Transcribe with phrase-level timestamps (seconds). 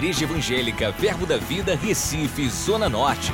[0.00, 3.30] Igreja Evangélica Verbo da Vida, Recife, Zona Norte.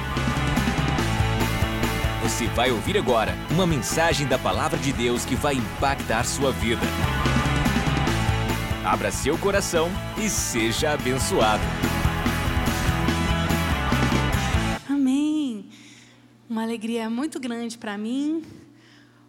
[2.25, 6.83] Você vai ouvir agora uma mensagem da Palavra de Deus que vai impactar sua vida.
[8.85, 9.89] Abra seu coração
[10.19, 11.63] e seja abençoado.
[14.91, 15.69] Amém.
[16.51, 18.43] Uma alegria muito grande para mim,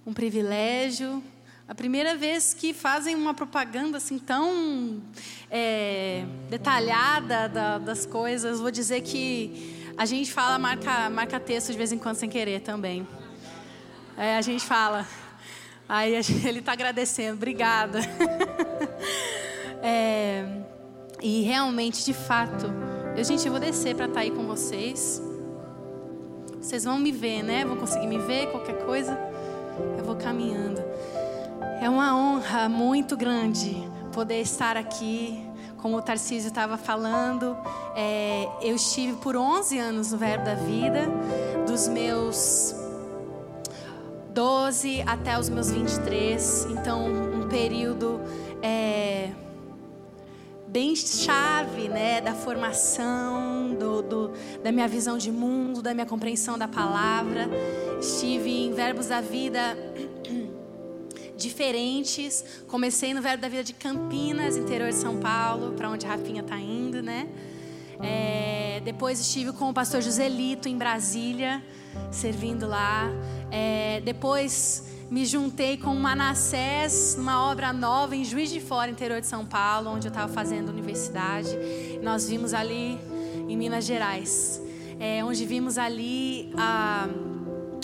[0.07, 1.21] um privilégio.
[1.67, 5.01] A primeira vez que fazem uma propaganda assim tão
[5.51, 11.77] é, detalhada da, das coisas, vou dizer que a gente fala marca, marca texto de
[11.77, 13.05] vez em quando sem querer também.
[14.17, 15.05] É, a gente fala.
[15.89, 16.13] Aí
[16.47, 17.99] ele está agradecendo, obrigada.
[19.83, 20.45] é,
[21.21, 22.67] e realmente, de fato,
[23.17, 25.21] eu, gente, eu vou descer para estar tá aí com vocês.
[26.61, 27.65] Vocês vão me ver, né?
[27.65, 29.19] Vão conseguir me ver, qualquer coisa.
[29.97, 30.81] Eu vou caminhando.
[31.79, 35.43] É uma honra muito grande poder estar aqui.
[35.77, 37.55] Como o Tarcísio estava falando,
[37.95, 41.01] é, eu estive por 11 anos no Verbo da Vida,
[41.67, 42.75] dos meus
[44.33, 46.67] 12 até os meus 23.
[46.71, 48.19] Então, um período
[48.63, 49.29] é,
[50.67, 54.31] bem chave né, da formação, do, do,
[54.63, 57.47] da minha visão de mundo, da minha compreensão da palavra.
[58.01, 59.77] Estive em Verbos da Vida
[61.37, 62.43] diferentes.
[62.67, 66.41] Comecei no Verbo da Vida de Campinas, interior de São Paulo, para onde a Rafinha
[66.41, 67.27] está indo, né?
[68.01, 71.63] É, depois estive com o pastor Joselito em Brasília,
[72.11, 73.09] servindo lá.
[73.51, 79.21] É, depois me juntei com o Manassés numa obra nova em Juiz de Fora, interior
[79.21, 81.49] de São Paulo, onde eu estava fazendo universidade.
[82.03, 82.99] Nós vimos ali
[83.47, 84.61] em Minas Gerais,
[84.99, 87.07] é, onde vimos ali a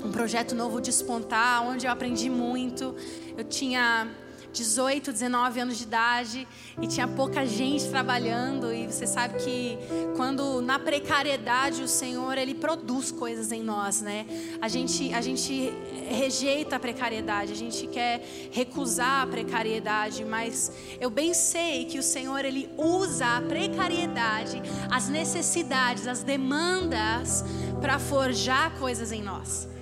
[0.04, 2.94] um projeto novo despontar, onde eu aprendi muito.
[3.38, 4.08] Eu tinha
[4.54, 6.48] 18, 19 anos de idade
[6.80, 9.78] e tinha pouca gente trabalhando e você sabe que
[10.16, 14.26] quando na precariedade o Senhor ele produz coisas em nós, né?
[14.62, 15.74] A gente a gente
[16.08, 20.72] rejeita a precariedade, a gente quer recusar a precariedade, mas
[21.02, 27.44] eu bem sei que o Senhor ele usa a precariedade, as necessidades, as demandas
[27.82, 29.73] para forjar coisas em nós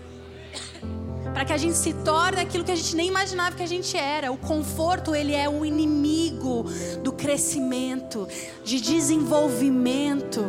[1.33, 3.95] para que a gente se torne aquilo que a gente nem imaginava que a gente
[3.97, 4.31] era.
[4.31, 6.65] O conforto, ele é o inimigo
[7.01, 8.27] do crescimento,
[8.63, 10.43] de desenvolvimento.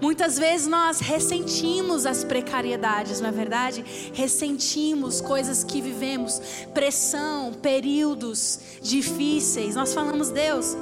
[0.00, 3.84] Muitas vezes nós ressentimos as precariedades, não é verdade?
[4.12, 6.40] Ressentimos coisas que vivemos,
[6.72, 9.74] pressão, períodos difíceis.
[9.74, 10.76] Nós falamos, Deus,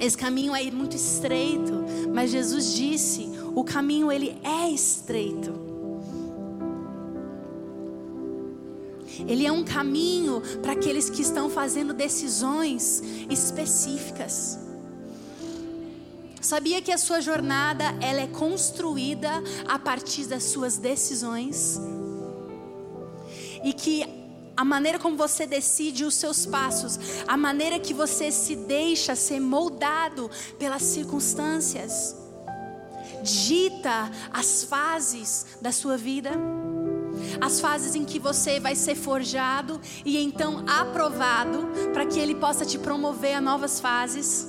[0.00, 5.63] esse caminho é muito estreito, mas Jesus disse, o caminho ele é estreito.
[9.20, 14.58] Ele é um caminho para aqueles que estão fazendo decisões específicas.
[16.40, 19.30] Sabia que a sua jornada ela é construída
[19.66, 21.80] a partir das suas decisões?
[23.64, 24.04] E que
[24.56, 29.40] a maneira como você decide os seus passos, a maneira que você se deixa ser
[29.40, 32.14] moldado pelas circunstâncias,
[33.22, 36.30] dita as fases da sua vida
[37.40, 42.64] as fases em que você vai ser forjado e então aprovado para que Ele possa
[42.64, 44.48] te promover a novas fases.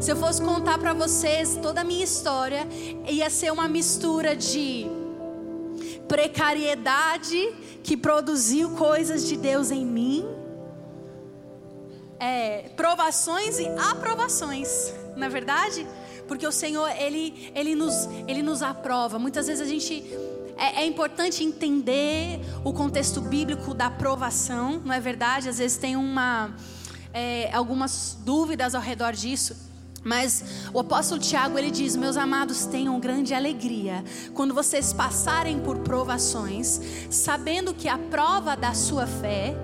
[0.00, 2.66] Se eu fosse contar para vocês toda a minha história,
[3.08, 4.86] ia ser uma mistura de
[6.06, 10.26] precariedade que produziu coisas de Deus em mim,
[12.18, 15.86] é, provações e aprovações, na é verdade?
[16.26, 19.18] Porque o Senhor, Ele, Ele, nos, Ele nos aprova.
[19.18, 20.04] Muitas vezes a gente
[20.56, 25.48] é, é, importante entender o contexto bíblico da aprovação, não é verdade?
[25.48, 26.54] Às vezes tem uma,
[27.12, 29.54] é, algumas dúvidas ao redor disso.
[30.02, 35.78] Mas o apóstolo Tiago ele diz: Meus amados, tenham grande alegria quando vocês passarem por
[35.80, 36.80] provações,
[37.10, 39.54] sabendo que a prova da sua fé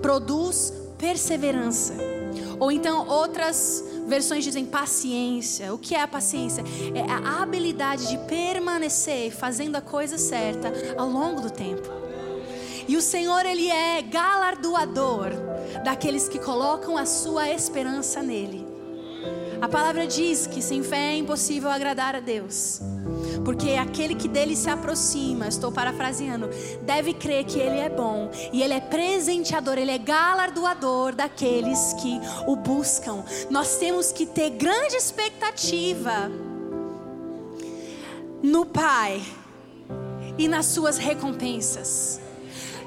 [0.00, 2.19] produz perseverança.
[2.60, 5.72] Ou então outras versões dizem paciência.
[5.72, 6.62] O que é a paciência?
[6.94, 11.88] É a habilidade de permanecer fazendo a coisa certa ao longo do tempo.
[12.86, 15.30] E o Senhor, Ele é galardoador
[15.84, 18.69] daqueles que colocam a sua esperança nele.
[19.60, 22.80] A palavra diz que sem fé é impossível agradar a Deus.
[23.44, 26.48] Porque aquele que dele se aproxima, estou parafraseando,
[26.82, 32.18] deve crer que ele é bom e ele é presenteador, ele é galardoador daqueles que
[32.46, 33.22] o buscam.
[33.50, 36.30] Nós temos que ter grande expectativa
[38.42, 39.22] no Pai
[40.38, 42.18] e nas suas recompensas.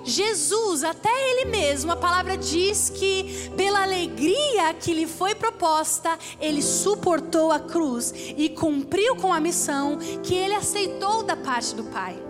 [0.03, 6.61] Jesus, até ele mesmo, a palavra diz que pela alegria que lhe foi proposta, ele
[6.61, 12.21] suportou a cruz e cumpriu com a missão que ele aceitou da parte do Pai.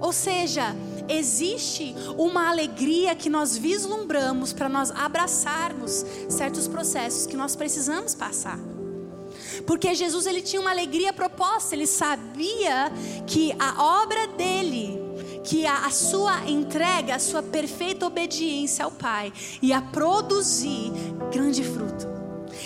[0.00, 0.76] Ou seja,
[1.08, 8.58] existe uma alegria que nós vislumbramos para nós abraçarmos certos processos que nós precisamos passar.
[9.66, 12.92] Porque Jesus ele tinha uma alegria proposta, ele sabia
[13.26, 15.07] que a obra dele,
[15.48, 20.92] que a, a sua entrega, a sua perfeita obediência ao Pai ia produzir
[21.32, 22.06] grande fruto.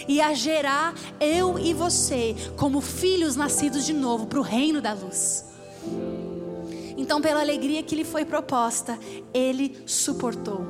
[0.09, 5.45] Ia gerar eu e você como filhos nascidos de novo para o reino da luz.
[6.97, 8.99] Então, pela alegria que lhe foi proposta,
[9.33, 10.67] ele suportou.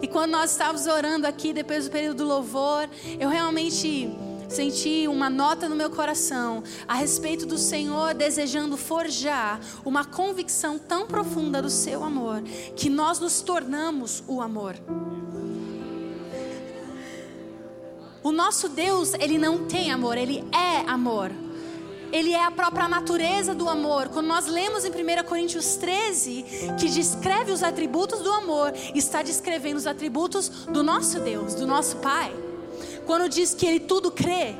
[0.00, 4.08] E quando nós estávamos orando aqui, depois do período do louvor, eu realmente
[4.50, 11.06] senti uma nota no meu coração a respeito do Senhor desejando forjar uma convicção tão
[11.06, 12.42] profunda do seu amor,
[12.76, 14.76] que nós nos tornamos o amor.
[18.22, 21.30] O nosso Deus, ele não tem amor, ele é amor.
[22.12, 24.08] Ele é a própria natureza do amor.
[24.08, 26.44] Quando nós lemos em 1 Coríntios 13,
[26.78, 31.96] que descreve os atributos do amor, está descrevendo os atributos do nosso Deus, do nosso
[31.98, 32.49] Pai.
[33.10, 34.54] Quando diz que Ele tudo crê,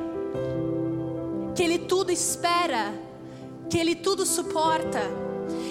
[1.54, 2.92] que Ele tudo espera,
[3.70, 5.02] que Ele tudo suporta,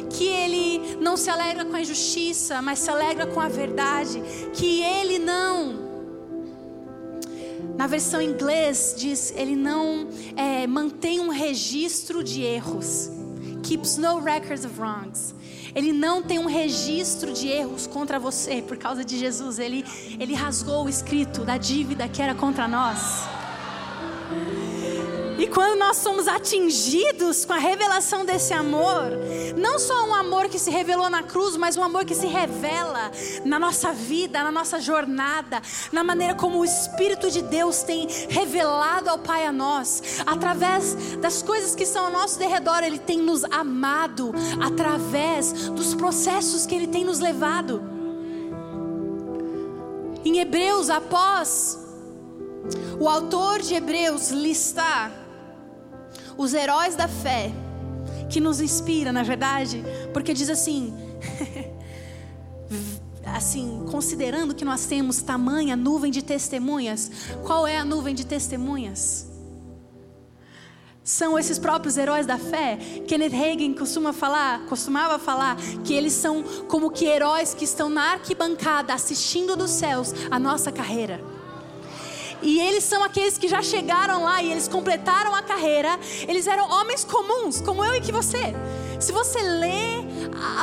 [0.10, 4.24] que Ele não se alegra com a injustiça, mas se alegra com a verdade,
[4.54, 5.90] que Ele não
[7.78, 13.10] na versão inglês diz, ele não é, mantém um registro de erros.
[13.64, 15.34] Keeps no records of wrongs.
[15.76, 19.60] Ele não tem um registro de erros contra você por causa de Jesus.
[19.60, 19.86] Ele,
[20.20, 23.28] ele rasgou o escrito da dívida que era contra nós.
[25.40, 29.06] E quando nós somos atingidos com a revelação desse amor,
[29.58, 33.10] não só um amor que se revelou na cruz, mas um amor que se revela
[33.46, 35.62] na nossa vida, na nossa jornada,
[35.94, 41.42] na maneira como o Espírito de Deus tem revelado ao Pai a nós, através das
[41.42, 46.88] coisas que são ao nosso derredor, Ele tem nos amado, através dos processos que Ele
[46.88, 47.82] tem nos levado.
[50.26, 51.80] Em Hebreus, após
[53.00, 55.29] o autor de Hebreus listar
[56.40, 57.52] os heróis da fé,
[58.30, 59.84] que nos inspira, na verdade,
[60.14, 60.94] porque diz assim,
[63.36, 67.12] assim, considerando que nós temos tamanha nuvem de testemunhas,
[67.44, 69.28] qual é a nuvem de testemunhas?
[71.04, 72.78] São esses próprios heróis da fé.
[73.06, 78.14] Kenneth Hagin costuma falar, costumava falar que eles são como que heróis que estão na
[78.14, 81.39] arquibancada assistindo dos céus a nossa carreira.
[82.42, 86.00] E eles são aqueles que já chegaram lá e eles completaram a carreira.
[86.28, 88.54] Eles eram homens comuns, como eu e que você.
[89.00, 90.00] Se você lê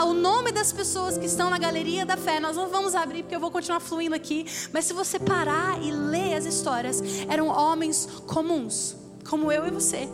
[0.05, 3.35] o nome das pessoas que estão na galeria da fé, nós não vamos abrir porque
[3.35, 4.47] eu vou continuar fluindo aqui.
[4.73, 8.97] Mas se você parar e ler as histórias, eram homens comuns,
[9.29, 10.09] como eu e você,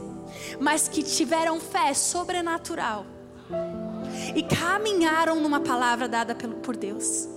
[0.61, 3.06] mas que tiveram fé sobrenatural
[4.35, 7.29] e caminharam numa palavra dada por Deus.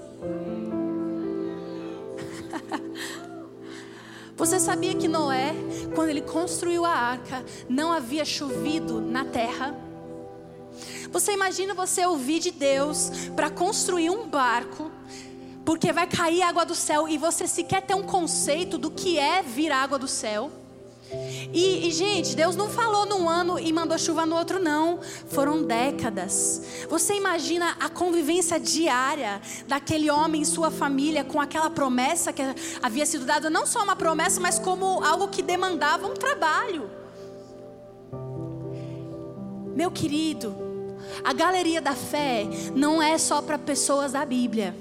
[4.35, 5.53] Você sabia que Noé,
[5.93, 9.73] quando ele construiu a arca, não havia chovido na terra?
[11.09, 14.91] Você imagina você ouvir de Deus para construir um barco,
[15.63, 19.41] porque vai cair água do céu e você sequer tem um conceito do que é
[19.41, 20.51] vir água do céu?
[21.11, 24.99] E, e, gente, Deus não falou num ano e mandou chuva no outro, não.
[25.27, 26.85] Foram décadas.
[26.89, 32.41] Você imagina a convivência diária daquele homem e sua família com aquela promessa que
[32.81, 36.89] havia sido dada, não só uma promessa, mas como algo que demandava um trabalho.
[39.75, 40.55] Meu querido,
[41.23, 44.75] a galeria da fé não é só para pessoas da Bíblia.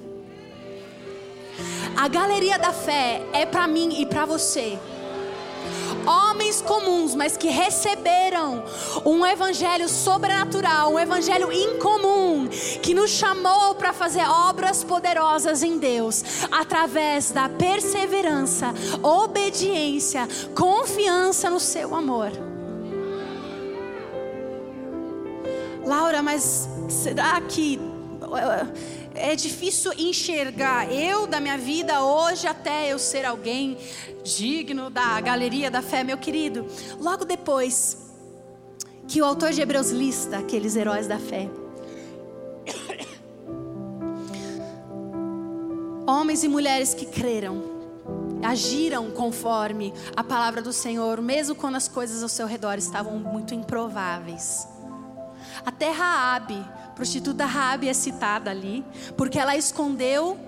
[1.96, 4.78] A galeria da fé é para mim e para você
[6.06, 8.64] homens comuns, mas que receberam
[9.04, 12.48] um evangelho sobrenatural, um evangelho incomum,
[12.82, 21.60] que nos chamou para fazer obras poderosas em Deus, através da perseverança, obediência, confiança no
[21.60, 22.30] seu amor.
[25.84, 27.78] Laura, mas será que
[29.14, 33.78] é difícil enxergar eu da minha vida hoje até eu ser alguém
[34.22, 36.66] digno da galeria da fé, meu querido.
[37.00, 37.98] Logo depois
[39.06, 41.48] que o autor de Hebreus lista aqueles heróis da fé,
[46.06, 47.62] homens e mulheres que creram,
[48.42, 53.54] agiram conforme a palavra do Senhor, mesmo quando as coisas ao seu redor estavam muito
[53.54, 54.66] improváveis.
[55.64, 56.62] Até Raabe,
[56.94, 58.84] prostituta Raabe é citada ali,
[59.16, 60.38] porque ela escondeu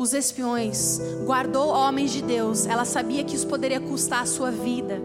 [0.00, 2.64] os espiões, guardou homens de Deus.
[2.64, 4.98] Ela sabia que isso poderia custar a sua vida,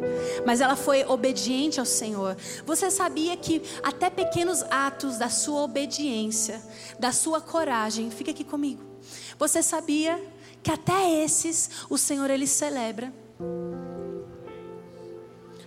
[0.46, 2.38] mas ela foi obediente ao Senhor.
[2.66, 6.62] Você sabia que até pequenos atos da sua obediência,
[6.98, 8.82] da sua coragem, fica aqui comigo.
[9.38, 10.18] Você sabia
[10.64, 13.14] que até esses o Senhor ele celebra?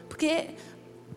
[0.09, 0.55] Porque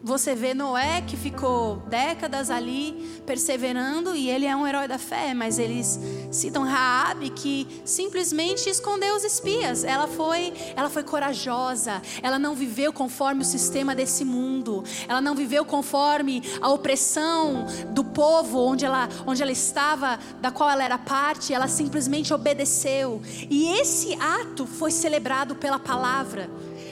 [0.03, 5.33] você vê Noé que ficou décadas ali perseverando e ele é um herói da fé,
[5.33, 5.99] mas eles
[6.31, 9.83] citam Raabe que simplesmente escondeu os espias.
[9.83, 12.01] Ela foi, ela foi corajosa.
[12.23, 14.83] Ela não viveu conforme o sistema desse mundo.
[15.07, 20.69] Ela não viveu conforme a opressão do povo onde ela, onde ela estava, da qual
[20.69, 21.53] ela era parte.
[21.53, 23.21] Ela simplesmente obedeceu.
[23.49, 26.49] E esse ato foi celebrado pela palavra.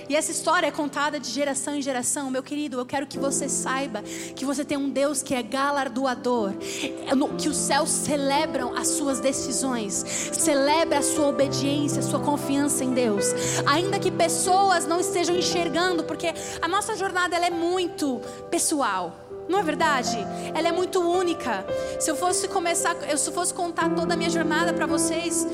[0.10, 2.32] E essa história é contada de geração em geração.
[2.32, 4.02] Meu querido, eu quero que você saiba
[4.36, 6.54] que você tem um Deus que é galardoador,
[7.38, 9.94] que os céus celebram as suas decisões,
[10.34, 13.26] celebra a sua obediência, a sua confiança em Deus.
[13.68, 19.16] Ainda que pessoas não estejam enxergando, porque a nossa jornada ela é muito pessoal.
[19.48, 20.18] Não é verdade?
[20.56, 21.64] Ela é muito única.
[22.00, 25.46] Se eu fosse começar, eu se fosse contar toda a minha jornada para vocês,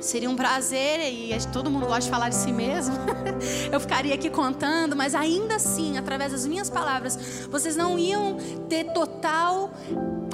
[0.00, 2.94] Seria um prazer e todo mundo gosta de falar de si mesmo.
[3.72, 7.18] Eu ficaria aqui contando, mas ainda assim, através das minhas palavras,
[7.50, 8.36] vocês não iam
[8.68, 9.72] ter total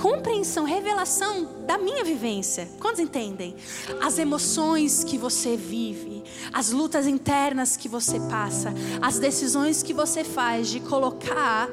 [0.00, 2.68] compreensão, revelação da minha vivência.
[2.78, 3.56] Quantos entendem?
[4.02, 10.24] As emoções que você vive, as lutas internas que você passa, as decisões que você
[10.24, 11.68] faz de colocar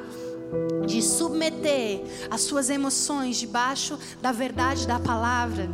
[0.85, 5.69] de submeter as suas emoções debaixo da verdade da palavra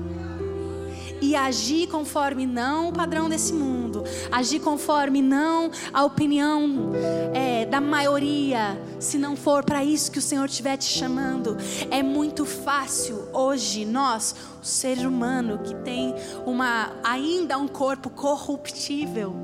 [1.21, 6.91] e agir conforme não o padrão desse mundo, agir conforme não a opinião
[7.33, 11.57] é, da maioria, se não for para isso que o Senhor estiver te chamando.
[11.89, 16.13] É muito fácil hoje nós, o ser humano que tem
[16.45, 19.35] uma ainda um corpo corruptível,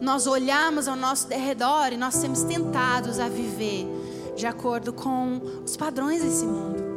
[0.00, 3.86] nós olhamos ao nosso derredor e nós somos tentados a viver
[4.36, 6.87] de acordo com os padrões desse mundo.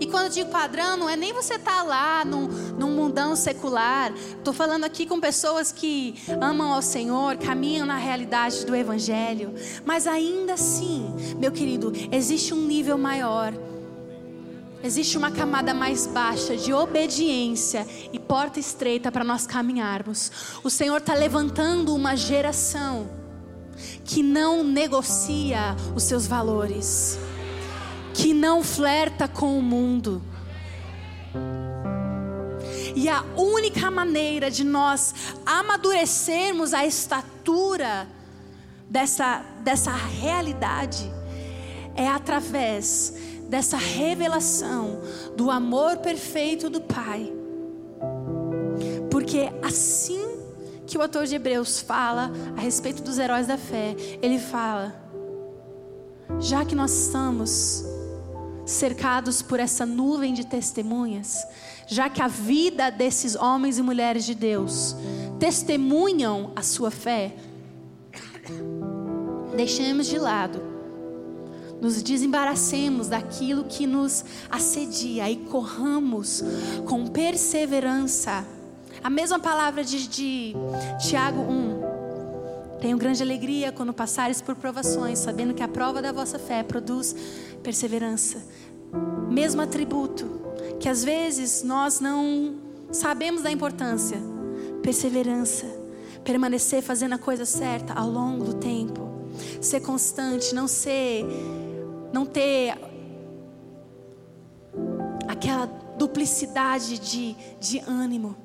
[0.00, 3.34] E quando eu digo padrão, não é nem você estar tá lá num, num mundão
[3.34, 4.12] secular.
[4.12, 9.54] Estou falando aqui com pessoas que amam ao Senhor, caminham na realidade do Evangelho.
[9.84, 11.06] Mas ainda assim,
[11.38, 13.52] meu querido, existe um nível maior.
[14.82, 20.30] Existe uma camada mais baixa de obediência e porta estreita para nós caminharmos.
[20.62, 23.08] O Senhor está levantando uma geração
[24.04, 27.18] que não negocia os seus valores
[28.16, 30.22] que não flerta com o mundo.
[32.94, 38.08] E a única maneira de nós amadurecermos a estatura
[38.88, 41.12] dessa, dessa realidade
[41.94, 43.12] é através
[43.50, 45.02] dessa revelação
[45.36, 47.30] do amor perfeito do Pai.
[49.10, 50.24] Porque assim
[50.86, 54.94] que o autor de Hebreus fala a respeito dos heróis da fé, ele fala:
[56.40, 57.95] já que nós estamos
[58.66, 61.46] cercados por essa nuvem de testemunhas,
[61.86, 64.96] já que a vida desses homens e mulheres de Deus
[65.38, 67.36] testemunham a sua fé,
[69.56, 70.60] deixemos de lado,
[71.80, 76.42] nos desembaracemos daquilo que nos assedia e corramos
[76.86, 78.44] com perseverança.
[79.02, 80.54] A mesma palavra de, de
[80.98, 81.85] Tiago 1.
[82.86, 87.16] Tenho grande alegria quando passares por provações, sabendo que a prova da vossa fé produz
[87.60, 88.40] perseverança.
[89.28, 90.40] Mesmo atributo
[90.78, 92.54] que às vezes nós não
[92.92, 94.18] sabemos da importância.
[94.84, 95.66] Perseverança,
[96.22, 99.10] permanecer fazendo a coisa certa ao longo do tempo,
[99.60, 101.26] ser constante, não ser
[102.12, 102.78] não ter
[105.26, 105.66] aquela
[105.98, 108.36] duplicidade de, de ânimo,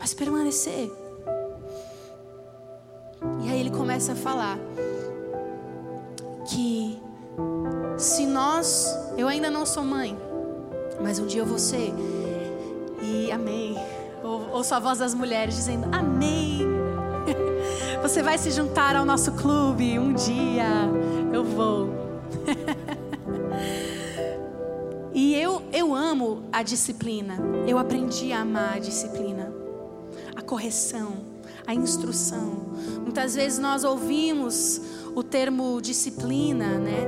[0.00, 0.90] mas permanecer.
[3.44, 4.58] E aí ele começa a falar
[6.48, 6.98] que
[7.96, 10.16] se nós, eu ainda não sou mãe,
[11.00, 11.92] mas um dia eu vou ser,
[13.02, 13.76] e amei.
[14.22, 16.60] Ou, ouço a voz das mulheres dizendo: Amém.
[18.02, 20.66] Você vai se juntar ao nosso clube um dia.
[21.32, 21.90] Eu vou.
[25.14, 27.36] e eu, eu amo a disciplina.
[27.66, 29.52] Eu aprendi a amar a disciplina,
[30.34, 31.35] a correção,
[31.66, 32.66] a instrução.
[33.02, 34.80] Muitas vezes nós ouvimos
[35.14, 37.06] o termo disciplina, né?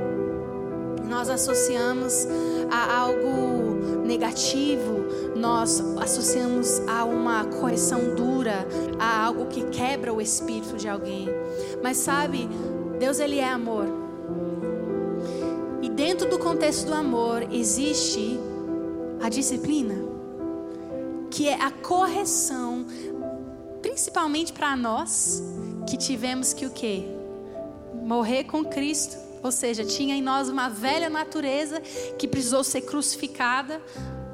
[1.07, 2.27] Nós associamos
[2.69, 8.67] a algo negativo, nós associamos a uma correção dura,
[8.99, 11.27] a algo que quebra o espírito de alguém.
[11.81, 12.47] Mas sabe,
[12.99, 13.99] Deus ele é amor.
[15.99, 18.39] dentro do contexto do amor existe
[19.21, 19.95] a disciplina,
[21.29, 22.85] que é a correção,
[23.99, 25.43] principalmente para nós
[25.85, 27.03] que tivemos que o quê?
[28.01, 31.81] Morrer com Cristo, ou seja, tinha em nós uma velha natureza
[32.17, 33.81] que precisou ser crucificada.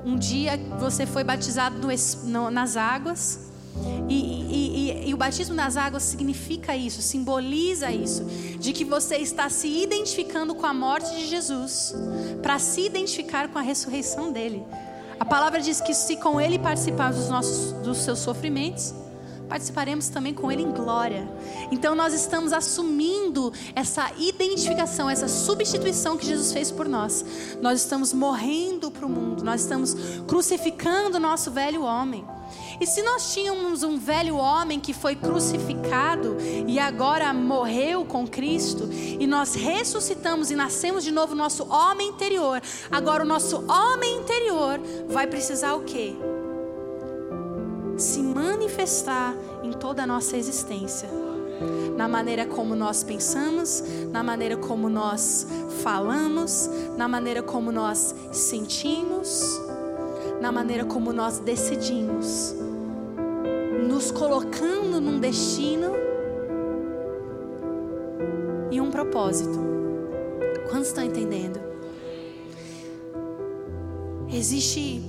[0.05, 1.87] Um dia você foi batizado no,
[2.29, 3.39] no, nas águas.
[4.07, 8.23] E, e, e, e, o batismo nas águas significa isso, simboliza isso,
[8.59, 11.93] de que você está se identificando com a morte de Jesus,
[12.43, 14.63] para se identificar com a ressurreição dele.
[15.19, 18.93] A palavra diz que se com ele participarmos dos, nossos, dos seus sofrimentos,
[19.47, 21.27] participaremos também com Ele em glória.
[21.71, 27.25] Então nós estamos assumindo essa identificação, essa substituição que Jesus fez por nós.
[27.61, 29.95] Nós estamos morrendo para o mundo, nós estamos
[30.27, 32.25] crucificando o nosso velho homem.
[32.79, 36.37] E se nós tínhamos um velho homem que foi crucificado
[36.67, 42.61] e agora morreu com Cristo, e nós ressuscitamos e nascemos de novo nosso homem interior,
[42.91, 46.15] agora o nosso homem interior vai precisar o quê?
[47.97, 51.09] Se manifestar em toda a nossa existência.
[51.95, 55.47] Na maneira como nós pensamos, na maneira como nós
[55.81, 59.61] falamos, na maneira como nós sentimos
[60.45, 62.55] na maneira como nós decidimos,
[63.87, 65.93] nos colocando num destino
[68.71, 69.57] e um propósito.
[70.69, 71.59] Quantos estão entendendo?
[74.31, 75.01] Existe.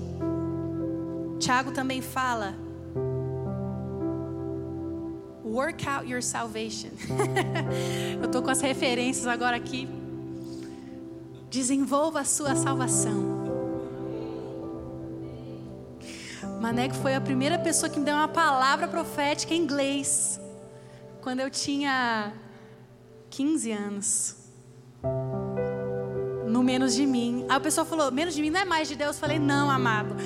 [1.39, 2.55] Tiago também fala.
[5.57, 6.91] Work out your salvation.
[8.21, 9.89] Eu estou com as referências agora aqui.
[11.49, 13.35] Desenvolva a sua salvação.
[16.61, 20.39] Maneco foi a primeira pessoa que me deu uma palavra profética em inglês.
[21.23, 22.35] Quando eu tinha
[23.31, 24.37] 15 anos.
[26.47, 27.47] No menos de mim.
[27.49, 29.17] Aí o pessoal falou: menos de mim não é mais de Deus.
[29.17, 30.17] Eu falei: não, amado.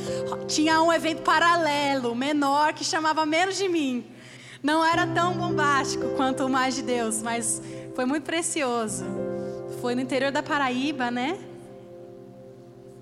[0.49, 4.19] Tinha um evento paralelo, menor, que chamava menos de mim.
[4.63, 7.63] Não era tão bombástico quanto o mais de Deus, mas
[7.95, 9.05] foi muito precioso.
[9.81, 11.39] Foi no interior da Paraíba, né?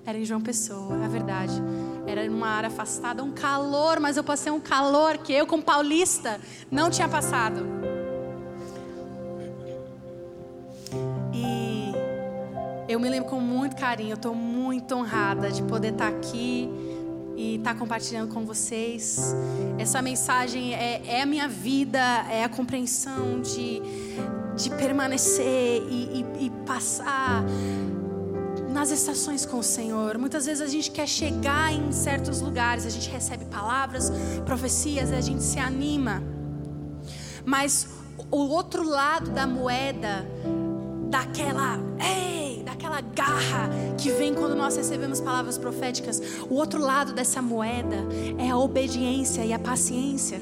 [0.05, 1.53] Era em João Pessoa, é verdade.
[2.07, 6.39] Era numa área afastada, um calor, mas eu passei um calor que eu, como paulista,
[6.71, 7.65] não tinha passado.
[11.33, 11.91] E
[12.87, 16.88] eu me lembro com muito carinho, eu estou muito honrada de poder estar aqui
[17.39, 19.33] e estar compartilhando com vocês.
[19.77, 21.97] Essa mensagem é, é a minha vida,
[22.29, 23.81] é a compreensão de,
[24.57, 27.45] de permanecer e, e, e passar
[28.73, 30.17] nas estações com o Senhor.
[30.17, 34.11] Muitas vezes a gente quer chegar em certos lugares, a gente recebe palavras,
[34.45, 36.21] profecias, a gente se anima.
[37.45, 37.87] Mas
[38.29, 40.27] o outro lado da moeda,
[41.09, 47.41] daquela, ei, daquela garra que vem quando nós recebemos palavras proféticas, o outro lado dessa
[47.41, 47.97] moeda
[48.37, 50.39] é a obediência e a paciência.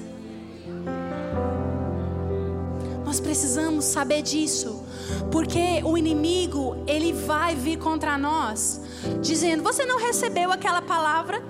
[3.05, 4.83] Nós precisamos saber disso.
[5.31, 8.81] Porque o inimigo, ele vai vir contra nós,
[9.21, 11.41] dizendo: Você não recebeu aquela palavra?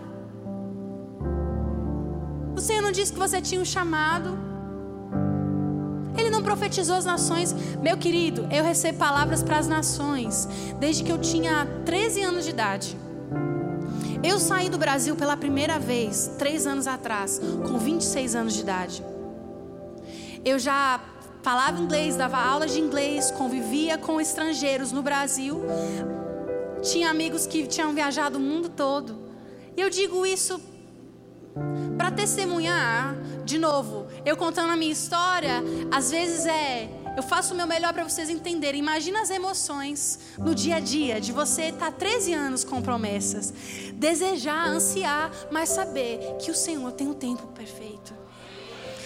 [2.53, 4.46] Você não disse que você tinha um chamado?
[6.17, 7.53] Ele não profetizou as nações.
[7.81, 10.47] Meu querido, eu recebo palavras para as nações
[10.79, 12.97] desde que eu tinha 13 anos de idade.
[14.23, 19.05] Eu saí do Brasil pela primeira vez, três anos atrás, com 26 anos de idade.
[20.43, 20.99] Eu já
[21.43, 25.63] falava inglês, dava aulas de inglês, convivia com estrangeiros no Brasil.
[26.81, 29.17] Tinha amigos que tinham viajado o mundo todo.
[29.75, 30.59] E eu digo isso
[31.97, 37.57] para testemunhar, de novo, eu contando a minha história, às vezes é eu faço o
[37.57, 38.79] meu melhor para vocês entenderem.
[38.79, 43.51] Imagina as emoções no dia a dia de você estar tá 13 anos com promessas,
[43.93, 48.13] desejar, ansiar, mas saber que o Senhor tem um tempo perfeito.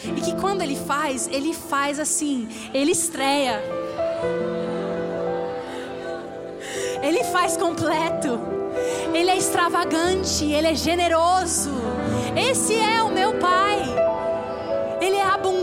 [0.04, 3.62] E que quando ele faz, ele faz assim, ele estreia.
[7.02, 8.40] Ele faz completo.
[9.14, 11.72] Ele é extravagante, ele é generoso.
[12.36, 14.01] Esse é o meu Pai.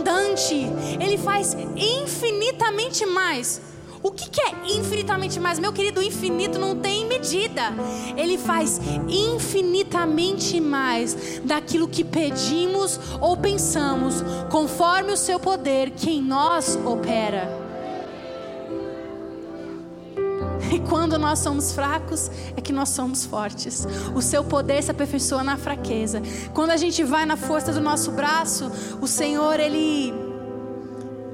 [0.08, 0.66] Abundante,
[0.98, 3.60] ele faz infinitamente mais
[4.00, 5.58] o que, que é infinitamente mais?
[5.58, 7.74] Meu querido, infinito não tem medida.
[8.16, 16.22] Ele faz infinitamente mais daquilo que pedimos ou pensamos, conforme o seu poder que em
[16.22, 17.57] nós opera.
[20.72, 23.86] E quando nós somos fracos, é que nós somos fortes.
[24.14, 26.22] O seu poder se aperfeiçoa na fraqueza.
[26.52, 30.12] Quando a gente vai na força do nosso braço, o Senhor, Ele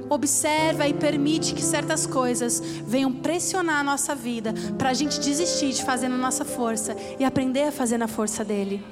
[0.08, 5.72] observa e permite que certas coisas venham pressionar a nossa vida para a gente desistir
[5.72, 8.84] de fazer na nossa força e aprender a fazer na força dele.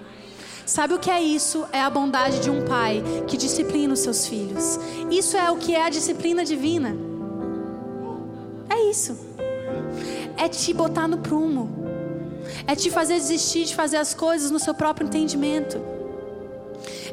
[0.64, 1.66] Sabe o que é isso?
[1.72, 4.78] É a bondade de um pai que disciplina os seus filhos.
[5.11, 6.96] Isso é o que é a disciplina divina.
[8.70, 9.32] É isso.
[10.37, 11.71] É te botar no prumo.
[12.66, 15.81] É te fazer desistir de fazer as coisas no seu próprio entendimento.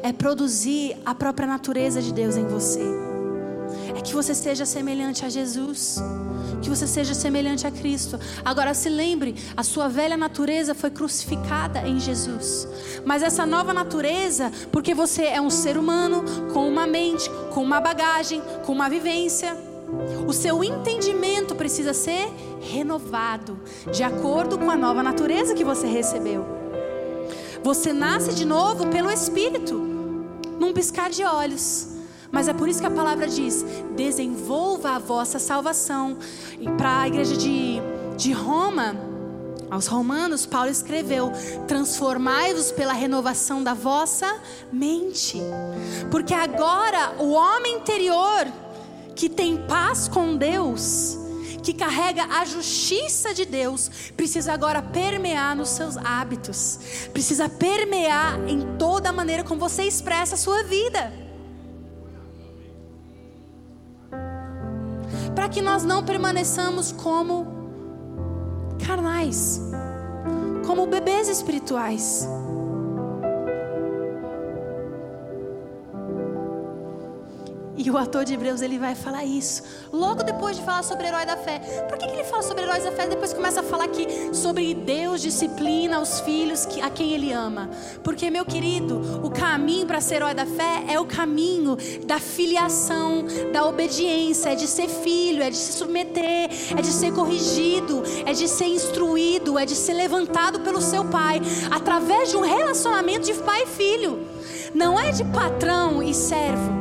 [0.02, 3.10] É produzir a própria natureza de Deus em você
[3.96, 6.02] é que você seja semelhante a Jesus,
[6.62, 8.18] que você seja semelhante a Cristo.
[8.44, 12.66] Agora se lembre, a sua velha natureza foi crucificada em Jesus.
[13.04, 17.80] Mas essa nova natureza, porque você é um ser humano com uma mente, com uma
[17.80, 19.56] bagagem, com uma vivência,
[20.26, 23.58] o seu entendimento precisa ser renovado
[23.92, 26.46] de acordo com a nova natureza que você recebeu.
[27.62, 29.74] Você nasce de novo pelo Espírito,
[30.58, 31.88] num piscar de olhos.
[32.32, 33.64] Mas é por isso que a palavra diz:
[33.96, 36.16] desenvolva a vossa salvação.
[36.58, 37.80] E para a igreja de,
[38.16, 38.96] de Roma,
[39.70, 41.32] aos romanos, Paulo escreveu:
[41.66, 44.40] transformai-vos pela renovação da vossa
[44.72, 45.38] mente.
[46.10, 48.46] Porque agora o homem interior,
[49.20, 51.18] que tem paz com Deus,
[51.62, 56.78] que carrega a justiça de Deus, precisa agora permear nos seus hábitos,
[57.12, 61.12] precisa permear em toda a maneira como você expressa a sua vida.
[65.34, 67.46] para que nós não permaneçamos como
[68.84, 69.60] carnais,
[70.66, 72.28] como bebês espirituais.
[77.82, 79.62] E o ator de Hebreus ele vai falar isso.
[79.90, 81.60] Logo depois de falar sobre herói da fé.
[81.88, 84.74] Por que, que ele fala sobre heróis da fé depois começa a falar aqui sobre
[84.74, 87.70] Deus disciplina os filhos que, a quem ele ama?
[88.04, 93.24] Porque, meu querido, o caminho para ser herói da fé é o caminho da filiação,
[93.50, 98.34] da obediência, é de ser filho, é de se submeter, é de ser corrigido, é
[98.34, 101.40] de ser instruído, é de ser levantado pelo seu pai,
[101.70, 104.28] através de um relacionamento de pai e filho.
[104.74, 106.79] Não é de patrão e servo.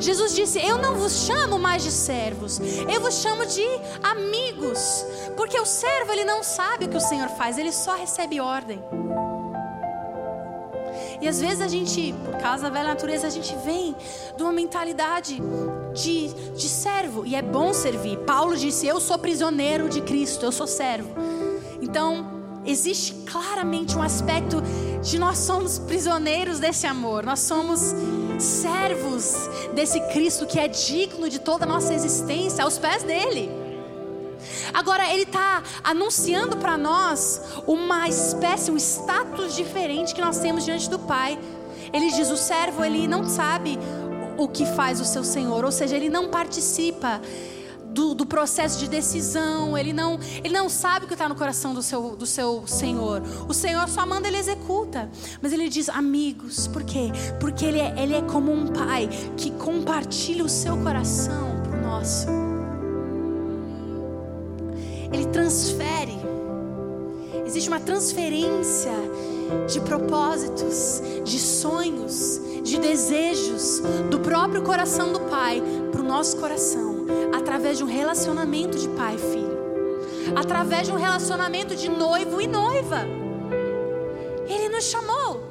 [0.00, 3.64] Jesus disse: Eu não vos chamo mais de servos, eu vos chamo de
[4.02, 5.04] amigos,
[5.36, 8.82] porque o servo ele não sabe o que o Senhor faz, ele só recebe ordem.
[11.20, 13.94] E às vezes a gente, por causa da velha natureza, a gente vem
[14.36, 15.40] de uma mentalidade
[15.92, 18.18] de, de servo, e é bom servir.
[18.18, 21.10] Paulo disse: Eu sou prisioneiro de Cristo, eu sou servo.
[21.80, 22.37] Então,
[22.70, 24.62] existe claramente um aspecto
[25.02, 27.94] de nós somos prisioneiros desse amor, nós somos
[28.38, 33.50] servos desse Cristo que é digno de toda a nossa existência, aos pés dele.
[34.72, 40.88] Agora, ele está anunciando para nós uma espécie, um status diferente que nós temos diante
[40.88, 41.38] do Pai.
[41.92, 43.78] Ele diz: o servo, ele não sabe
[44.36, 47.20] o que faz o seu Senhor, ou seja, ele não participa
[47.88, 51.74] do, do, processo de decisão, ele não, ele não sabe o que está no coração
[51.74, 53.22] do seu, do seu Senhor.
[53.48, 55.10] O Senhor só manda, ele executa.
[55.40, 57.10] Mas ele diz, amigos, por quê?
[57.40, 61.82] Porque ele é, ele é como um pai que compartilha o seu coração para o
[61.82, 62.26] nosso.
[65.12, 66.18] Ele transfere.
[67.46, 68.92] Existe uma transferência
[69.66, 76.97] de propósitos, de sonhos, de desejos do próprio coração do Pai para o nosso coração
[77.36, 79.58] através de um relacionamento de pai e filho,
[80.36, 83.06] através de um relacionamento de noivo e noiva.
[84.48, 85.48] Ele nos chamou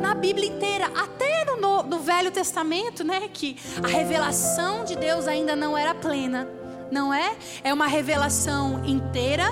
[0.00, 5.54] na Bíblia inteira, até no, no Velho Testamento, né, que a revelação de Deus ainda
[5.54, 6.48] não era plena,
[6.90, 7.36] não é?
[7.62, 9.44] É uma revelação inteira,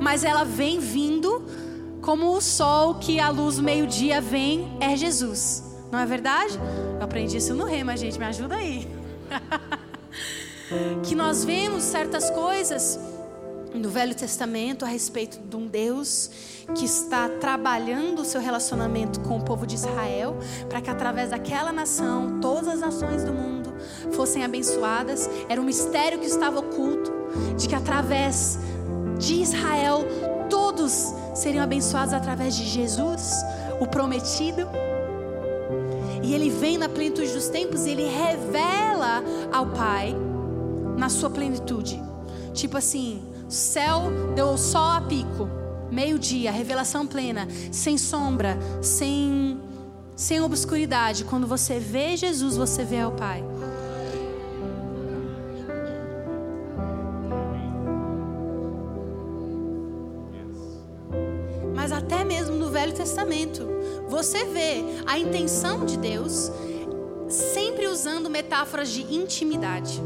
[0.00, 1.44] mas ela vem vindo
[2.00, 5.64] como o sol que a luz meio-dia vem, é Jesus.
[5.90, 6.58] Não é verdade?
[6.98, 8.88] Eu aprendi isso no rema, gente, me ajuda aí.
[11.02, 12.98] que nós vemos certas coisas
[13.74, 16.30] no Velho Testamento a respeito de um Deus
[16.74, 20.36] que está trabalhando o seu relacionamento com o povo de Israel,
[20.68, 23.72] para que através daquela nação, todas as nações do mundo
[24.12, 25.28] fossem abençoadas.
[25.48, 27.12] Era um mistério que estava oculto,
[27.56, 28.58] de que através
[29.18, 30.04] de Israel
[30.48, 33.32] todos seriam abençoados através de Jesus,
[33.80, 34.68] o prometido.
[36.22, 40.14] E ele vem na plenitude dos tempos e ele revela ao Pai
[40.96, 42.00] na sua plenitude.
[42.52, 44.02] Tipo assim, céu
[44.34, 45.48] deu sol a pico,
[45.90, 49.58] meio-dia, revelação plena, sem sombra, sem
[50.14, 51.24] sem obscuridade.
[51.24, 53.42] Quando você vê Jesus, você vê ao Pai.
[63.00, 63.66] Testamento,
[64.08, 66.52] você vê a intenção de Deus
[67.30, 69.98] sempre usando metáforas de intimidade.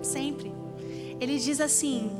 [0.00, 0.54] Sempre.
[1.20, 2.10] Ele diz assim: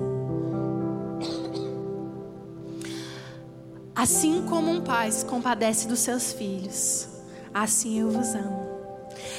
[3.95, 7.09] Assim como um pai se compadece dos seus filhos,
[7.55, 8.69] assim eu vos amo.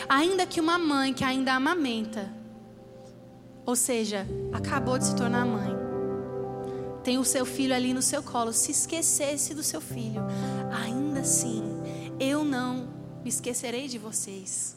[0.09, 2.27] Ainda que uma mãe que ainda amamenta,
[3.63, 5.80] ou seja, acabou de se tornar mãe,
[7.03, 10.21] tem o seu filho ali no seu colo, se esquecesse do seu filho,
[10.71, 11.63] ainda assim,
[12.19, 12.87] eu não
[13.23, 14.75] me esquecerei de vocês.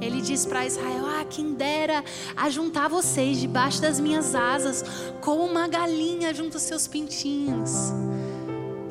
[0.00, 2.04] Ele diz para Israel: Ah, quem dera
[2.36, 4.84] ajuntar vocês debaixo das minhas asas,
[5.20, 7.70] como uma galinha junto aos seus pintinhos.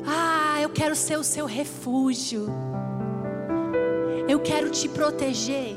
[0.06, 2.46] Ah, eu quero ser o seu refúgio.
[4.28, 5.76] Eu quero te proteger.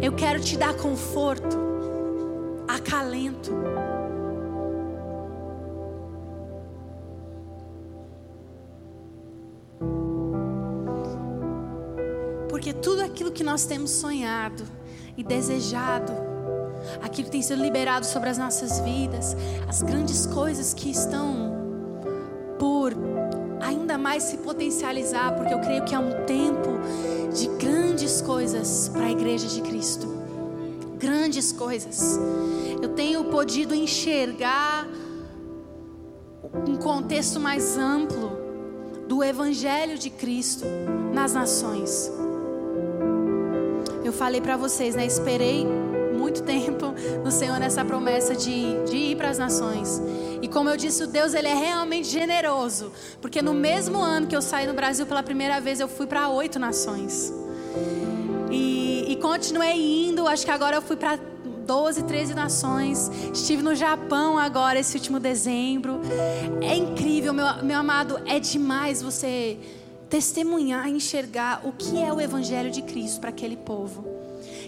[0.00, 1.58] Eu quero te dar conforto,
[2.68, 3.50] acalento.
[12.68, 14.62] Porque tudo aquilo que nós temos sonhado
[15.16, 16.12] e desejado,
[17.02, 19.34] aquilo que tem sido liberado sobre as nossas vidas,
[19.66, 21.56] as grandes coisas que estão
[22.58, 22.92] por
[23.62, 26.78] ainda mais se potencializar, porque eu creio que é um tempo
[27.32, 30.06] de grandes coisas para a igreja de Cristo.
[30.98, 32.20] Grandes coisas.
[32.82, 34.86] Eu tenho podido enxergar
[36.68, 38.30] um contexto mais amplo
[39.08, 40.66] do evangelho de Cristo
[41.14, 42.12] nas nações.
[44.08, 45.04] Eu falei para vocês, né?
[45.04, 50.00] Esperei muito tempo no Senhor nessa promessa de, de ir para as nações.
[50.40, 52.90] E como eu disse, o Deus ele é realmente generoso,
[53.20, 56.30] porque no mesmo ano que eu saí do Brasil pela primeira vez, eu fui para
[56.30, 57.30] oito nações.
[58.50, 61.18] E, e continuei indo, acho que agora eu fui para
[61.66, 63.10] 12, 13 nações.
[63.30, 66.00] Estive no Japão agora, esse último dezembro.
[66.62, 69.58] É incrível, meu, meu amado, é demais você
[70.08, 74.04] testemunhar, enxergar o que é o Evangelho de Cristo para aquele povo.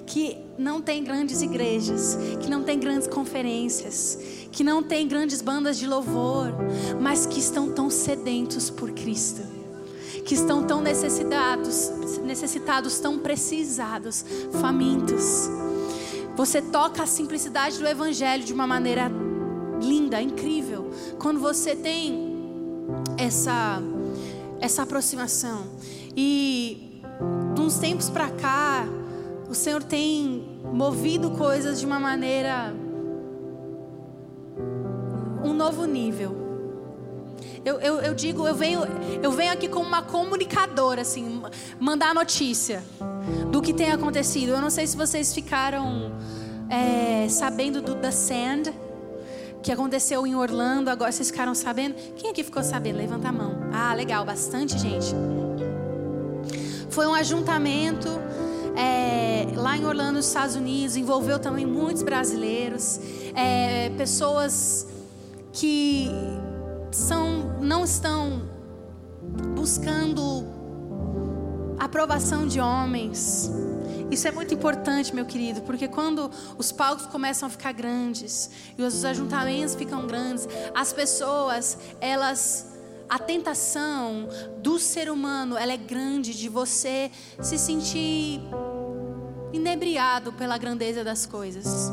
[0.07, 4.18] Que não tem grandes igrejas, que não tem grandes conferências,
[4.50, 6.53] que não tem grandes bandas de louvor,
[7.00, 9.42] mas que estão tão sedentos por Cristo,
[10.24, 11.90] que estão tão necessitados,
[12.24, 14.24] necessitados, tão precisados,
[14.61, 15.48] famintos.
[16.37, 19.11] Você toca a simplicidade do evangelho de uma maneira
[19.81, 22.29] linda, incrível, quando você tem
[23.16, 23.81] essa
[24.61, 25.64] essa aproximação.
[26.16, 27.03] E
[27.55, 28.85] de uns tempos para cá,
[29.49, 32.73] o Senhor tem movido coisas de uma maneira.
[35.42, 36.37] um novo nível.
[37.64, 38.81] Eu, eu, eu, digo, eu venho,
[39.23, 41.42] eu venho aqui como uma comunicadora, assim,
[41.79, 42.83] mandar notícia
[43.51, 44.51] do que tem acontecido.
[44.51, 46.12] Eu não sei se vocês ficaram
[46.70, 48.73] é, sabendo do The Sand,
[49.62, 51.94] que aconteceu em Orlando, agora vocês ficaram sabendo?
[52.16, 52.96] Quem aqui ficou sabendo?
[52.96, 53.57] Levanta a mão.
[53.73, 55.14] Ah, legal, bastante gente.
[56.88, 58.09] Foi um ajuntamento
[58.77, 62.99] é, lá em Orlando, nos Estados Unidos, envolveu também muitos brasileiros,
[63.35, 64.87] é, pessoas
[65.53, 66.09] que
[66.90, 68.42] são, não estão
[69.55, 70.44] buscando
[71.79, 73.51] aprovação de homens.
[74.11, 78.83] Isso é muito importante, meu querido, porque quando os palcos começam a ficar grandes e
[78.83, 82.66] os ajuntamentos ficam grandes, as pessoas, elas
[83.09, 84.29] a tentação
[84.62, 88.40] do ser humano, ela é grande de você se sentir
[89.53, 91.90] inebriado pela grandeza das coisas.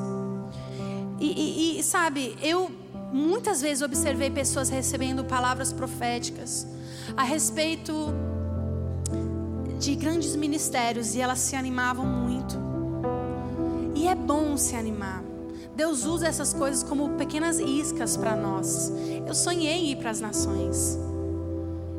[1.19, 2.69] E, e, e sabe, eu
[3.11, 6.67] muitas vezes observei pessoas recebendo palavras proféticas
[7.15, 8.13] a respeito
[9.79, 12.55] de grandes ministérios e elas se animavam muito.
[13.95, 15.23] E é bom se animar.
[15.75, 18.91] Deus usa essas coisas como pequenas iscas para nós.
[19.25, 20.97] Eu sonhei em ir para as nações.